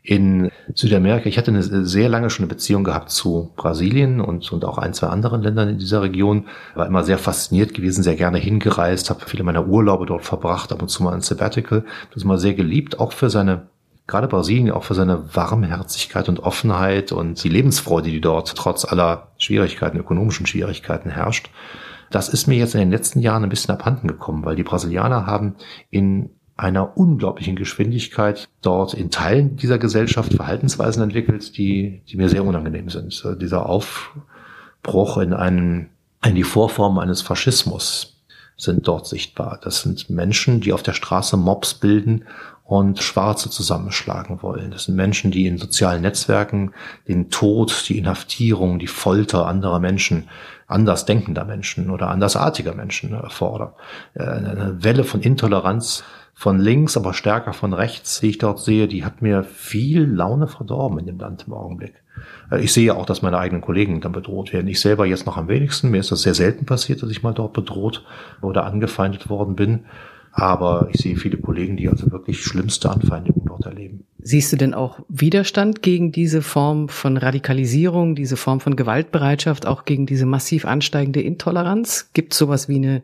in 0.09 0.49
Südamerika. 0.73 1.29
Ich 1.29 1.37
hatte 1.37 1.51
eine 1.51 1.61
sehr 1.61 2.09
lange 2.09 2.31
schon 2.31 2.45
eine 2.45 2.49
Beziehung 2.49 2.83
gehabt 2.83 3.11
zu 3.11 3.51
Brasilien 3.55 4.19
und, 4.21 4.51
und 4.51 4.65
auch 4.65 4.79
ein, 4.79 4.95
zwei 4.95 5.05
anderen 5.05 5.43
Ländern 5.43 5.69
in 5.69 5.77
dieser 5.77 6.01
Region. 6.01 6.47
War 6.73 6.87
immer 6.87 7.03
sehr 7.03 7.19
fasziniert 7.19 7.75
gewesen, 7.75 8.01
sehr 8.01 8.15
gerne 8.15 8.39
hingereist, 8.39 9.11
habe 9.11 9.25
viele 9.27 9.43
meiner 9.43 9.67
Urlaube 9.67 10.07
dort 10.07 10.25
verbracht, 10.25 10.71
ab 10.71 10.81
und 10.81 10.87
zu 10.87 11.03
mal 11.03 11.13
ein 11.13 11.21
Sabbatical. 11.21 11.85
Das 12.11 12.23
immer 12.23 12.39
sehr 12.39 12.55
geliebt, 12.55 12.99
auch 12.99 13.13
für 13.13 13.29
seine 13.29 13.67
gerade 14.07 14.27
Brasilien 14.27 14.71
auch 14.71 14.83
für 14.83 14.95
seine 14.95 15.35
Warmherzigkeit 15.35 16.27
und 16.27 16.39
Offenheit 16.39 17.11
und 17.11 17.43
die 17.43 17.49
Lebensfreude, 17.49 18.09
die 18.09 18.19
dort 18.19 18.55
trotz 18.55 18.83
aller 18.83 19.27
Schwierigkeiten, 19.37 19.99
ökonomischen 19.99 20.47
Schwierigkeiten 20.47 21.11
herrscht. 21.11 21.51
Das 22.09 22.29
ist 22.29 22.47
mir 22.47 22.57
jetzt 22.57 22.73
in 22.73 22.79
den 22.79 22.89
letzten 22.89 23.19
Jahren 23.19 23.43
ein 23.43 23.49
bisschen 23.49 23.75
abhanden 23.75 24.07
gekommen, 24.07 24.43
weil 24.43 24.55
die 24.55 24.63
Brasilianer 24.63 25.27
haben 25.27 25.57
in 25.91 26.31
einer 26.59 26.97
unglaublichen 26.97 27.55
Geschwindigkeit 27.55 28.49
dort 28.61 28.93
in 28.93 29.09
Teilen 29.09 29.55
dieser 29.55 29.79
Gesellschaft 29.79 30.33
Verhaltensweisen 30.33 31.01
entwickelt, 31.01 31.57
die, 31.57 32.01
die 32.07 32.17
mir 32.17 32.29
sehr 32.29 32.43
unangenehm 32.43 32.89
sind. 32.89 33.23
Dieser 33.41 33.65
Aufbruch 33.67 35.17
in 35.17 35.33
einen, 35.33 35.89
in 36.25 36.35
die 36.35 36.43
Vorform 36.43 36.99
eines 36.99 37.21
Faschismus 37.21 38.17
sind 38.57 38.87
dort 38.87 39.07
sichtbar. 39.07 39.59
Das 39.63 39.81
sind 39.81 40.09
Menschen, 40.09 40.59
die 40.59 40.73
auf 40.73 40.83
der 40.83 40.93
Straße 40.93 41.37
Mobs 41.37 41.75
bilden 41.75 42.25
und 42.65 42.99
Schwarze 42.99 43.49
zusammenschlagen 43.49 44.43
wollen. 44.43 44.69
Das 44.69 44.83
sind 44.83 44.95
Menschen, 44.95 45.31
die 45.31 45.47
in 45.47 45.57
sozialen 45.57 46.01
Netzwerken 46.01 46.73
den 47.07 47.29
Tod, 47.31 47.85
die 47.87 47.97
Inhaftierung, 47.97 48.79
die 48.79 48.87
Folter 48.87 49.47
anderer 49.47 49.79
Menschen, 49.79 50.27
anders 50.67 51.05
denkender 51.05 51.45
Menschen 51.45 51.89
oder 51.89 52.09
andersartiger 52.09 52.75
Menschen 52.75 53.17
fordern. 53.29 53.71
Äh, 54.13 54.23
eine 54.23 54.83
Welle 54.83 55.03
von 55.03 55.21
Intoleranz 55.21 56.03
von 56.39 56.57
links, 56.57 56.95
aber 56.95 57.13
stärker 57.13 57.51
von 57.51 57.73
rechts, 57.73 58.21
die 58.21 58.29
ich 58.29 58.37
dort 58.37 58.59
sehe, 58.59 58.87
die 58.87 59.03
hat 59.03 59.21
mir 59.21 59.43
viel 59.43 60.05
Laune 60.05 60.47
verdorben 60.47 60.97
in 60.99 61.05
dem 61.05 61.19
Land 61.19 61.43
im 61.47 61.53
Augenblick. 61.53 61.95
Äh, 62.49 62.63
ich 62.63 62.71
sehe 62.71 62.95
auch, 62.95 63.05
dass 63.05 63.21
meine 63.21 63.37
eigenen 63.37 63.61
Kollegen 63.61 63.99
dann 63.99 64.13
bedroht 64.13 64.53
werden. 64.53 64.69
Ich 64.69 64.79
selber 64.79 65.05
jetzt 65.05 65.25
noch 65.25 65.35
am 65.35 65.49
wenigsten. 65.49 65.91
Mir 65.91 65.99
ist 65.99 66.13
das 66.13 66.21
sehr 66.21 66.33
selten 66.33 66.65
passiert, 66.65 67.03
dass 67.03 67.09
ich 67.09 67.23
mal 67.23 67.33
dort 67.33 67.51
bedroht 67.51 68.05
oder 68.41 68.63
angefeindet 68.63 69.29
worden 69.29 69.57
bin. 69.57 69.81
Aber 70.31 70.87
ich 70.93 71.01
sehe 71.01 71.17
viele 71.17 71.35
Kollegen, 71.35 71.75
die 71.75 71.89
also 71.89 72.09
wirklich 72.09 72.41
schlimmste 72.41 72.89
Anfeindungen 72.89 73.41
dort 73.45 73.65
erleben. 73.65 74.05
Siehst 74.19 74.53
du 74.53 74.55
denn 74.55 74.73
auch 74.73 75.01
Widerstand 75.09 75.81
gegen 75.81 76.13
diese 76.13 76.41
Form 76.41 76.87
von 76.87 77.17
Radikalisierung, 77.17 78.15
diese 78.15 78.37
Form 78.37 78.61
von 78.61 78.77
Gewaltbereitschaft, 78.77 79.65
auch 79.65 79.83
gegen 79.83 80.05
diese 80.05 80.25
massiv 80.25 80.63
ansteigende 80.63 81.19
Intoleranz? 81.19 82.11
Gibt 82.13 82.33
sowas 82.33 82.69
wie 82.69 82.77
eine 82.77 83.03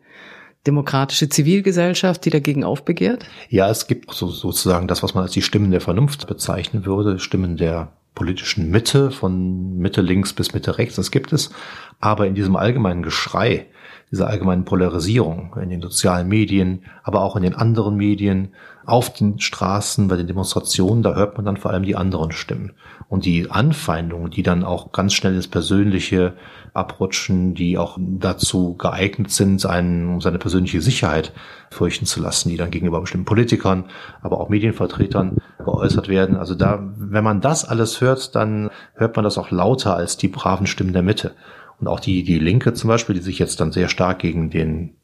demokratische 0.68 1.30
Zivilgesellschaft, 1.30 2.26
die 2.26 2.30
dagegen 2.30 2.64
aufbegehrt? 2.64 3.26
Ja, 3.50 3.70
es 3.70 3.88
gibt 3.88 4.14
so, 4.14 4.28
sozusagen 4.30 4.88
das, 4.88 5.04
was 5.04 5.14
man 5.14 5.24
als 5.24 5.34
die 5.34 5.42
Stimmen 5.42 5.72
der 5.72 5.82
Vernunft 5.82 6.28
bezeichnen 6.28 6.86
würde, 6.86 7.20
Stimmen 7.20 7.58
der 7.58 7.92
politischen 8.16 8.70
Mitte, 8.72 9.12
von 9.12 9.78
Mitte 9.78 10.02
links 10.02 10.34
bis 10.34 10.54
Mitte 10.54 10.78
rechts, 10.78 10.96
das 10.96 11.12
gibt 11.12 11.34
es. 11.34 11.52
Aber 12.00 12.26
in 12.26 12.34
diesem 12.34 12.56
allgemeinen 12.56 13.04
Geschrei, 13.04 13.68
dieser 14.12 14.28
allgemeinen 14.28 14.66
Polarisierung 14.66 15.56
in 15.62 15.70
den 15.70 15.82
sozialen 15.82 16.28
Medien, 16.28 16.84
aber 17.04 17.22
auch 17.22 17.36
in 17.36 17.44
den 17.44 17.56
anderen 17.56 17.96
Medien, 17.98 18.54
auf 18.86 19.12
den 19.12 19.40
Straßen, 19.40 20.08
bei 20.08 20.16
den 20.16 20.28
Demonstrationen, 20.28 21.04
da 21.04 21.16
hört 21.16 21.36
man 21.36 21.46
dann 21.46 21.58
vor 21.58 21.72
allem 21.72 21.84
die 21.84 21.96
anderen 21.96 22.32
Stimmen. 22.32 22.74
Und 23.10 23.26
die 23.26 23.50
Anfeindungen, 23.50 24.32
die 24.32 24.44
dann 24.44 24.64
auch 24.64 24.92
ganz 24.92 25.14
schnell 25.14 25.36
ins 25.36 25.48
Persönliche 25.48 26.34
abrutschen, 26.76 27.54
die 27.54 27.78
auch 27.78 27.98
dazu 28.00 28.76
geeignet 28.76 29.32
sind, 29.32 29.66
einen, 29.66 30.20
seine 30.20 30.40
persönliche 30.40 30.82
Sicherheit 30.82 31.32
fürchten 31.72 32.06
zu 32.06 32.22
lassen, 32.22 32.50
die 32.50 32.58
dann 32.58 32.70
gegenüber 32.70 33.00
bestimmten 33.00 33.26
Politikern, 33.26 33.86
aber 34.22 34.40
auch 34.40 34.50
Medienvertretern 34.50 35.38
geäußert 35.64 36.10
werden. 36.10 36.36
Also 36.36 36.54
da, 36.54 36.84
wenn 36.98 37.24
man 37.24 37.42
das 37.42 37.66
alles 37.66 38.02
hört, 38.02 38.36
dann 38.36 38.70
hört 38.96 39.16
man 39.16 39.24
das 39.24 39.38
auch 39.38 39.52
lauter 39.52 39.96
als 39.96 40.18
die 40.18 40.28
braven 40.28 40.68
Stimmen 40.68 40.94
der 40.94 41.02
Mitte. 41.02 41.32
Und 41.80 41.88
auch 41.88 42.00
die, 42.00 42.24
die 42.24 42.40
Linke 42.40 42.74
zum 42.74 42.90
Beispiel, 42.90 43.16
die 43.16 43.22
sich 43.22 43.40
jetzt 43.40 43.60
dann 43.62 43.72
sehr 43.72 43.88
stark 43.88 44.20
gegen 44.20 44.50
den 44.50 44.96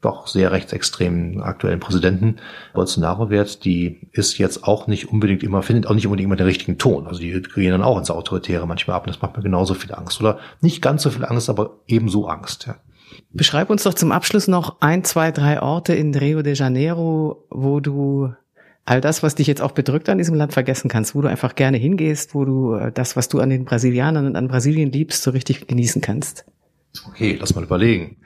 doch 0.00 0.26
sehr 0.26 0.50
rechtsextremen 0.52 1.42
aktuellen 1.42 1.80
Präsidenten 1.80 2.36
Bolsonaro 2.72 3.28
wehrt, 3.28 3.64
die 3.64 4.08
ist 4.12 4.38
jetzt 4.38 4.64
auch 4.64 4.86
nicht 4.86 5.08
unbedingt 5.08 5.42
immer, 5.42 5.62
findet 5.62 5.86
auch 5.86 5.94
nicht 5.94 6.06
unbedingt 6.06 6.26
immer 6.26 6.36
den 6.36 6.46
richtigen 6.46 6.78
Ton. 6.78 7.06
Also 7.06 7.20
die 7.20 7.42
gehen 7.42 7.70
dann 7.70 7.82
auch 7.82 7.98
ins 7.98 8.10
Autoritäre 8.10 8.66
manchmal 8.66 8.96
ab 8.96 9.06
und 9.06 9.14
das 9.14 9.20
macht 9.20 9.36
mir 9.36 9.42
genauso 9.42 9.74
viel 9.74 9.94
Angst. 9.94 10.20
Oder 10.20 10.38
nicht 10.60 10.80
ganz 10.80 11.02
so 11.02 11.10
viel 11.10 11.24
Angst, 11.24 11.50
aber 11.50 11.78
ebenso 11.86 12.26
Angst. 12.28 12.66
Ja. 12.66 12.76
Beschreib 13.32 13.70
uns 13.70 13.82
doch 13.82 13.94
zum 13.94 14.12
Abschluss 14.12 14.48
noch 14.48 14.76
ein, 14.80 15.04
zwei, 15.04 15.30
drei 15.32 15.60
Orte 15.60 15.94
in 15.94 16.14
Rio 16.14 16.42
de 16.42 16.54
Janeiro, 16.54 17.44
wo 17.50 17.80
du 17.80 18.32
all 18.84 19.00
das, 19.00 19.22
was 19.22 19.34
dich 19.34 19.46
jetzt 19.46 19.62
auch 19.62 19.72
bedrückt 19.72 20.08
an 20.08 20.18
diesem 20.18 20.34
Land 20.34 20.52
vergessen 20.52 20.88
kannst, 20.88 21.14
wo 21.14 21.20
du 21.20 21.28
einfach 21.28 21.54
gerne 21.54 21.76
hingehst, 21.76 22.34
wo 22.34 22.44
du 22.44 22.74
äh, 22.74 22.90
das, 22.90 23.16
was 23.16 23.28
du 23.28 23.40
an 23.40 23.50
den 23.50 23.64
Brasilianern 23.64 24.26
und 24.26 24.36
an 24.36 24.48
Brasilien 24.48 24.90
liebst, 24.90 25.22
so 25.22 25.30
richtig 25.30 25.66
genießen 25.66 26.00
kannst. 26.00 26.44
Okay, 27.06 27.36
lass 27.40 27.54
mal 27.54 27.64
überlegen. 27.64 28.16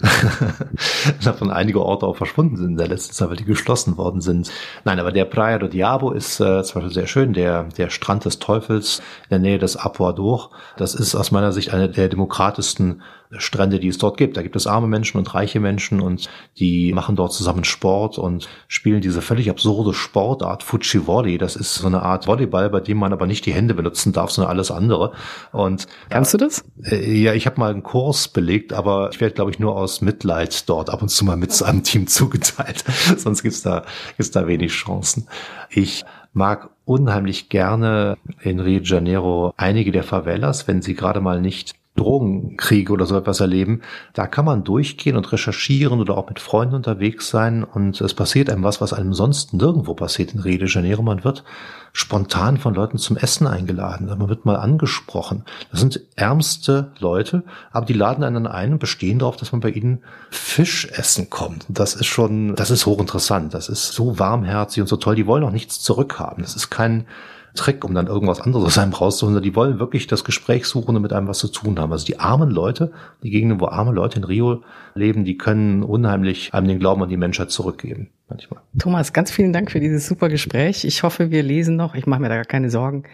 Davon 1.24 1.50
einige 1.50 1.82
Orte 1.82 2.06
auch 2.06 2.16
verschwunden 2.16 2.56
sind 2.56 2.70
in 2.70 2.76
der 2.76 2.86
letzten 2.86 3.14
Zeit, 3.14 3.30
weil 3.30 3.36
die 3.36 3.44
geschlossen 3.44 3.96
worden 3.96 4.20
sind. 4.20 4.50
Nein, 4.84 5.00
aber 5.00 5.10
der 5.10 5.24
Praia 5.24 5.58
do 5.58 5.66
Diabo 5.66 6.12
ist 6.12 6.40
äh, 6.40 6.62
zum 6.62 6.74
Beispiel 6.74 6.94
sehr 6.94 7.06
schön. 7.08 7.32
Der, 7.32 7.64
der 7.64 7.90
Strand 7.90 8.24
des 8.24 8.38
Teufels 8.38 9.00
in 9.24 9.30
der 9.30 9.38
Nähe 9.40 9.58
des 9.58 9.76
Apuador. 9.76 10.50
Das 10.76 10.94
ist 10.94 11.14
aus 11.16 11.32
meiner 11.32 11.52
Sicht 11.52 11.72
eine 11.72 11.88
der 11.88 12.08
demokratischsten 12.08 13.02
Strände, 13.38 13.80
die 13.80 13.88
es 13.88 13.98
dort 13.98 14.16
gibt. 14.16 14.36
Da 14.36 14.42
gibt 14.42 14.56
es 14.56 14.66
arme 14.66 14.86
Menschen 14.86 15.18
und 15.18 15.34
reiche 15.34 15.60
Menschen 15.60 16.00
und 16.00 16.28
die 16.58 16.92
machen 16.92 17.16
dort 17.16 17.32
zusammen 17.32 17.64
Sport 17.64 18.18
und 18.18 18.48
spielen 18.68 19.00
diese 19.00 19.22
völlig 19.22 19.50
absurde 19.50 19.94
Sportart 19.94 20.62
Fuji 20.62 21.06
Volley. 21.06 21.38
Das 21.38 21.56
ist 21.56 21.74
so 21.74 21.86
eine 21.86 22.02
Art 22.02 22.26
Volleyball, 22.26 22.70
bei 22.70 22.80
dem 22.80 22.98
man 22.98 23.12
aber 23.12 23.26
nicht 23.26 23.46
die 23.46 23.52
Hände 23.52 23.74
benutzen 23.74 24.12
darf, 24.12 24.30
sondern 24.30 24.50
alles 24.50 24.70
andere. 24.70 25.12
Und 25.52 25.86
kannst 26.10 26.34
du 26.34 26.38
das? 26.38 26.64
Äh, 26.84 27.12
ja, 27.12 27.34
ich 27.34 27.46
habe 27.46 27.60
mal 27.60 27.70
einen 27.70 27.82
Kurs 27.82 28.28
belegt, 28.28 28.72
aber 28.72 29.10
ich 29.12 29.20
werde, 29.20 29.34
glaube 29.34 29.50
ich, 29.50 29.58
nur 29.58 29.76
aus 29.76 30.00
Mitleid 30.00 30.68
dort 30.68 30.90
ab 30.90 31.02
und 31.02 31.08
zu 31.08 31.24
mal 31.24 31.36
mit 31.36 31.62
einem 31.62 31.82
Team 31.82 32.06
zugeteilt. 32.08 32.84
Sonst 33.16 33.42
gibt's 33.42 33.62
da 33.62 33.84
gibt's 34.16 34.30
da 34.30 34.46
wenig 34.46 34.72
Chancen. 34.72 35.28
Ich 35.70 36.04
mag 36.32 36.70
unheimlich 36.84 37.48
gerne 37.48 38.16
in 38.40 38.60
Rio 38.60 38.80
de 38.80 38.88
Janeiro 38.88 39.52
einige 39.56 39.92
der 39.92 40.02
Favelas, 40.02 40.66
wenn 40.66 40.82
sie 40.82 40.94
gerade 40.94 41.20
mal 41.20 41.40
nicht 41.40 41.74
Drogenkriege 41.96 42.92
oder 42.92 43.06
so 43.06 43.16
etwas 43.16 43.40
erleben, 43.40 43.82
da 44.14 44.26
kann 44.26 44.44
man 44.44 44.64
durchgehen 44.64 45.16
und 45.16 45.30
recherchieren 45.30 46.00
oder 46.00 46.16
auch 46.16 46.28
mit 46.28 46.40
Freunden 46.40 46.74
unterwegs 46.74 47.28
sein 47.28 47.64
und 47.64 48.00
es 48.00 48.14
passiert 48.14 48.48
einem 48.48 48.62
was, 48.62 48.80
was 48.80 48.92
einem 48.92 49.12
sonst 49.12 49.52
nirgendwo 49.52 49.94
passiert 49.94 50.32
in 50.32 50.40
Rio 50.40 50.58
de 50.58 50.68
Janeiro. 50.68 51.02
Man 51.02 51.22
wird 51.22 51.44
spontan 51.92 52.56
von 52.56 52.72
Leuten 52.72 52.96
zum 52.96 53.18
Essen 53.18 53.46
eingeladen, 53.46 54.06
man 54.06 54.28
wird 54.28 54.46
mal 54.46 54.56
angesprochen. 54.56 55.44
Das 55.70 55.80
sind 55.80 56.00
ärmste 56.16 56.92
Leute, 56.98 57.44
aber 57.70 57.84
die 57.84 57.92
laden 57.92 58.24
einen 58.24 58.46
ein 58.46 58.72
und 58.72 58.78
bestehen 58.78 59.18
darauf, 59.18 59.36
dass 59.36 59.52
man 59.52 59.60
bei 59.60 59.70
ihnen 59.70 60.02
Fisch 60.30 60.88
essen 60.92 61.28
kommt. 61.28 61.66
Das 61.68 61.94
ist 61.94 62.06
schon, 62.06 62.54
das 62.56 62.70
ist 62.70 62.86
hochinteressant. 62.86 63.52
Das 63.52 63.68
ist 63.68 63.92
so 63.92 64.18
warmherzig 64.18 64.80
und 64.80 64.86
so 64.86 64.96
toll. 64.96 65.16
Die 65.16 65.26
wollen 65.26 65.44
auch 65.44 65.50
nichts 65.50 65.80
zurückhaben. 65.80 66.42
Das 66.42 66.56
ist 66.56 66.70
kein 66.70 67.06
Trick, 67.54 67.84
um 67.84 67.94
dann 67.94 68.06
irgendwas 68.06 68.40
anderes 68.40 68.64
aus 68.64 68.78
einem 68.78 68.92
rauszuholen. 68.92 69.42
Die 69.42 69.54
wollen 69.54 69.78
wirklich 69.78 70.06
das 70.06 70.24
Gespräch 70.24 70.66
suchen 70.66 70.96
und 70.96 71.02
mit 71.02 71.12
einem 71.12 71.28
was 71.28 71.38
zu 71.38 71.48
tun 71.48 71.78
haben. 71.78 71.92
Also 71.92 72.06
die 72.06 72.18
armen 72.18 72.50
Leute, 72.50 72.92
die 73.22 73.30
Gegenden, 73.30 73.60
wo 73.60 73.66
arme 73.66 73.92
Leute 73.92 74.18
in 74.18 74.24
Rio 74.24 74.62
leben, 74.94 75.24
die 75.24 75.36
können 75.36 75.82
unheimlich 75.82 76.54
einem 76.54 76.68
den 76.68 76.78
Glauben 76.78 77.02
an 77.02 77.08
die 77.08 77.16
Menschheit 77.16 77.50
zurückgeben. 77.50 78.08
Manchmal. 78.28 78.62
Thomas, 78.78 79.12
ganz 79.12 79.30
vielen 79.30 79.52
Dank 79.52 79.70
für 79.70 79.80
dieses 79.80 80.06
super 80.06 80.30
Gespräch. 80.30 80.84
Ich 80.84 81.02
hoffe, 81.02 81.30
wir 81.30 81.42
lesen 81.42 81.76
noch, 81.76 81.94
ich 81.94 82.06
mache 82.06 82.20
mir 82.20 82.30
da 82.30 82.36
gar 82.36 82.44
keine 82.44 82.70
Sorgen, 82.70 83.04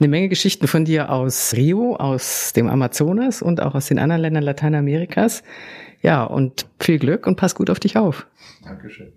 eine 0.00 0.08
Menge 0.08 0.28
Geschichten 0.28 0.66
von 0.66 0.84
dir 0.84 1.10
aus 1.10 1.54
Rio, 1.54 1.94
aus 1.96 2.52
dem 2.52 2.68
Amazonas 2.68 3.42
und 3.42 3.62
auch 3.62 3.74
aus 3.74 3.86
den 3.86 3.98
anderen 3.98 4.22
Ländern 4.22 4.42
Lateinamerikas. 4.42 5.44
Ja, 6.02 6.24
und 6.24 6.66
viel 6.80 6.98
Glück 6.98 7.26
und 7.26 7.36
pass 7.36 7.54
gut 7.54 7.70
auf 7.70 7.80
dich 7.80 7.96
auf. 7.96 8.26
Dankeschön. 8.64 9.12